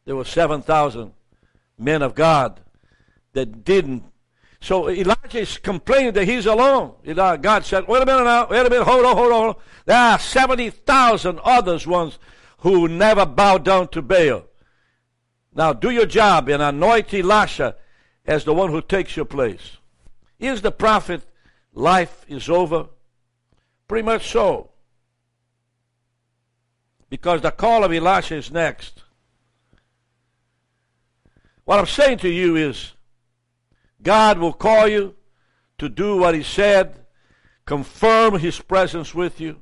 there 0.05 0.15
were 0.15 0.25
seven 0.25 0.61
thousand 0.61 1.13
men 1.77 2.01
of 2.01 2.15
God 2.15 2.61
that 3.33 3.63
didn't. 3.63 4.03
So 4.59 4.89
Elijah 4.89 5.39
is 5.39 5.59
complaining 5.59 6.13
that 6.13 6.25
he's 6.25 6.47
alone. 6.47 6.95
God 7.05 7.63
said, 7.63 7.87
wait 7.87 8.01
a 8.01 8.05
minute 8.05 8.23
now, 8.23 8.47
wait 8.47 8.65
a 8.65 8.69
minute, 8.69 8.85
hold 8.85 9.05
on, 9.05 9.15
hold 9.15 9.31
on. 9.31 9.55
There 9.85 9.95
are 9.95 10.17
70,000 10.17 11.39
others 11.43 11.85
ones 11.85 12.17
who 12.59 12.87
never 12.87 13.25
bowed 13.25 13.63
down 13.63 13.89
to 13.89 14.01
Baal. 14.01 14.45
Now 15.53 15.73
do 15.73 15.91
your 15.91 16.07
job 16.07 16.49
and 16.49 16.63
anoint 16.63 17.13
Elisha 17.13 17.75
as 18.25 18.45
the 18.45 18.53
one 18.53 18.71
who 18.71 18.81
takes 18.81 19.15
your 19.15 19.25
place. 19.25 19.76
Is 20.39 20.61
the 20.61 20.71
prophet 20.71 21.23
life 21.73 22.25
is 22.27 22.49
over? 22.49 22.87
Pretty 23.87 24.05
much 24.05 24.29
so. 24.29 24.71
Because 27.09 27.41
the 27.41 27.51
call 27.51 27.83
of 27.83 27.93
Elisha 27.93 28.35
is 28.35 28.51
next. 28.51 29.03
What 31.63 31.79
I'm 31.79 31.85
saying 31.85 32.19
to 32.19 32.29
you 32.29 32.55
is 32.55 32.93
God 34.01 34.37
will 34.37 34.53
call 34.53 34.87
you 34.87 35.15
to 35.77 35.89
do 35.89 36.17
what 36.17 36.35
He 36.35 36.43
said, 36.43 37.05
confirm 37.65 38.39
His 38.39 38.59
presence 38.59 39.13
with 39.13 39.39
you, 39.41 39.57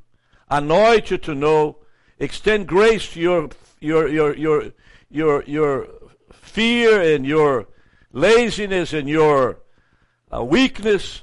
anoint 0.50 1.12
you 1.12 1.18
to 1.20 1.36
know, 1.36 1.78
extend 2.20 2.68
grace 2.68 3.14
to 3.14 3.20
your 3.20 3.50
your 3.80 4.08
your 4.08 4.36
your 4.36 4.72
your 5.10 5.44
your 5.44 5.88
fear 6.32 7.02
and 7.02 7.26
your 7.26 7.68
laziness 8.12 8.94
and 8.94 9.10
your 9.10 9.60
uh, 10.36 10.44
weakness. 10.44 11.22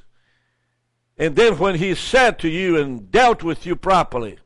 And 1.18 1.37
then 1.37 1.59
when 1.59 1.77
He 1.77 1.94
said 1.94 2.38
to 2.40 2.48
you 2.48 2.79
and 2.79 3.11
dealt 3.11 3.42
with 3.42 3.66
you 3.66 3.77
properly, 3.77 4.38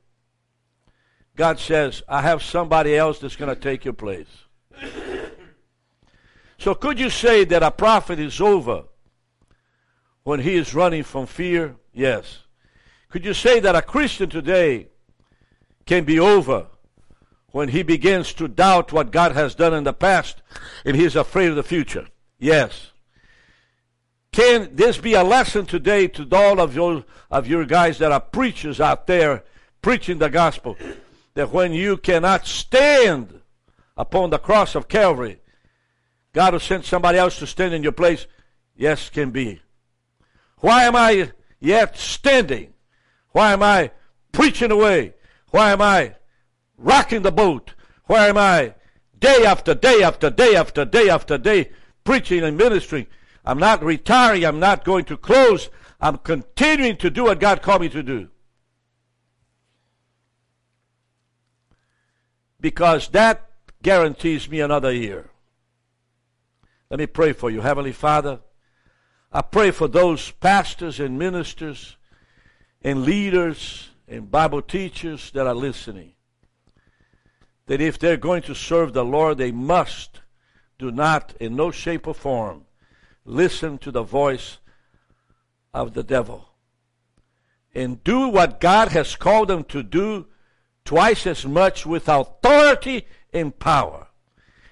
God 1.36 1.58
says, 1.58 2.02
I 2.08 2.22
have 2.22 2.42
somebody 2.42 2.96
else 2.96 3.18
that's 3.18 3.36
going 3.36 3.54
to 3.54 3.60
take 3.60 3.84
your 3.84 3.94
place. 3.94 4.28
So 6.58 6.74
could 6.74 6.98
you 6.98 7.10
say 7.10 7.44
that 7.44 7.62
a 7.62 7.70
prophet 7.70 8.18
is 8.18 8.40
over 8.40 8.84
when 10.24 10.40
he 10.40 10.54
is 10.54 10.74
running 10.74 11.02
from 11.02 11.26
fear? 11.26 11.76
Yes. 11.92 12.42
Could 13.08 13.24
you 13.24 13.34
say 13.34 13.60
that 13.60 13.76
a 13.76 13.82
Christian 13.82 14.28
today 14.28 14.88
can 15.84 16.04
be 16.04 16.18
over 16.18 16.66
when 17.52 17.68
he 17.68 17.82
begins 17.82 18.32
to 18.34 18.48
doubt 18.48 18.92
what 18.92 19.12
God 19.12 19.32
has 19.32 19.54
done 19.54 19.74
in 19.74 19.84
the 19.84 19.92
past 19.92 20.42
and 20.84 20.96
he 20.96 21.04
is 21.04 21.16
afraid 21.16 21.50
of 21.50 21.56
the 21.56 21.62
future? 21.62 22.08
Yes. 22.38 22.92
Can 24.36 24.76
this 24.76 24.98
be 24.98 25.14
a 25.14 25.24
lesson 25.24 25.64
today 25.64 26.08
to 26.08 26.28
all 26.30 26.60
of 26.60 26.74
your, 26.74 27.06
of 27.30 27.46
your 27.46 27.64
guys 27.64 27.96
that 27.96 28.12
are 28.12 28.20
preachers 28.20 28.82
out 28.82 29.06
there 29.06 29.44
preaching 29.80 30.18
the 30.18 30.28
gospel? 30.28 30.76
That 31.32 31.54
when 31.54 31.72
you 31.72 31.96
cannot 31.96 32.46
stand 32.46 33.40
upon 33.96 34.28
the 34.28 34.38
cross 34.38 34.74
of 34.74 34.88
Calvary, 34.88 35.40
God 36.34 36.52
will 36.52 36.60
send 36.60 36.84
somebody 36.84 37.16
else 37.16 37.38
to 37.38 37.46
stand 37.46 37.72
in 37.72 37.82
your 37.82 37.92
place? 37.92 38.26
Yes, 38.76 39.08
can 39.08 39.30
be. 39.30 39.62
Why 40.58 40.84
am 40.84 40.96
I 40.96 41.32
yet 41.58 41.96
standing? 41.96 42.74
Why 43.30 43.54
am 43.54 43.62
I 43.62 43.90
preaching 44.32 44.70
away? 44.70 45.14
Why 45.48 45.70
am 45.70 45.80
I 45.80 46.14
rocking 46.76 47.22
the 47.22 47.32
boat? 47.32 47.72
Why 48.04 48.28
am 48.28 48.36
I 48.36 48.74
day 49.18 49.46
after 49.46 49.74
day 49.74 50.02
after 50.02 50.28
day 50.28 50.54
after 50.56 50.84
day 50.84 51.08
after 51.08 51.38
day 51.38 51.70
preaching 52.04 52.44
and 52.44 52.58
ministering? 52.58 53.06
I'm 53.46 53.58
not 53.58 53.82
retiring. 53.82 54.44
I'm 54.44 54.58
not 54.58 54.84
going 54.84 55.04
to 55.04 55.16
close. 55.16 55.70
I'm 56.00 56.18
continuing 56.18 56.96
to 56.98 57.10
do 57.10 57.24
what 57.24 57.38
God 57.38 57.62
called 57.62 57.82
me 57.82 57.88
to 57.90 58.02
do. 58.02 58.28
Because 62.60 63.08
that 63.08 63.48
guarantees 63.82 64.50
me 64.50 64.60
another 64.60 64.92
year. 64.92 65.30
Let 66.90 66.98
me 66.98 67.06
pray 67.06 67.32
for 67.32 67.50
you. 67.50 67.60
Heavenly 67.60 67.92
Father, 67.92 68.40
I 69.32 69.42
pray 69.42 69.70
for 69.70 69.86
those 69.86 70.30
pastors 70.32 70.98
and 70.98 71.18
ministers 71.18 71.96
and 72.82 73.04
leaders 73.04 73.90
and 74.08 74.30
Bible 74.30 74.62
teachers 74.62 75.30
that 75.32 75.46
are 75.46 75.54
listening. 75.54 76.12
That 77.66 77.80
if 77.80 77.98
they're 77.98 78.16
going 78.16 78.42
to 78.42 78.54
serve 78.54 78.92
the 78.92 79.04
Lord, 79.04 79.38
they 79.38 79.52
must 79.52 80.20
do 80.78 80.90
not, 80.90 81.34
in 81.40 81.56
no 81.56 81.70
shape 81.70 82.06
or 82.06 82.14
form, 82.14 82.65
listen 83.26 83.76
to 83.78 83.90
the 83.90 84.02
voice 84.02 84.58
of 85.74 85.92
the 85.92 86.02
devil. 86.02 86.48
And 87.74 88.02
do 88.02 88.28
what 88.28 88.60
God 88.60 88.88
has 88.88 89.16
called 89.16 89.48
them 89.48 89.64
to 89.64 89.82
do 89.82 90.26
twice 90.84 91.26
as 91.26 91.44
much 91.44 91.84
with 91.84 92.08
authority 92.08 93.06
and 93.32 93.58
power. 93.58 94.06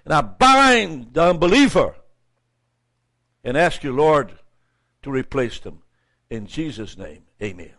And 0.04 0.14
I 0.14 0.22
bind 0.22 1.12
the 1.12 1.24
unbeliever 1.24 1.96
and 3.42 3.56
ask 3.56 3.84
you, 3.84 3.92
Lord, 3.92 4.38
to 5.02 5.10
replace 5.10 5.58
them. 5.58 5.82
In 6.30 6.46
Jesus' 6.46 6.96
name, 6.96 7.24
amen. 7.42 7.72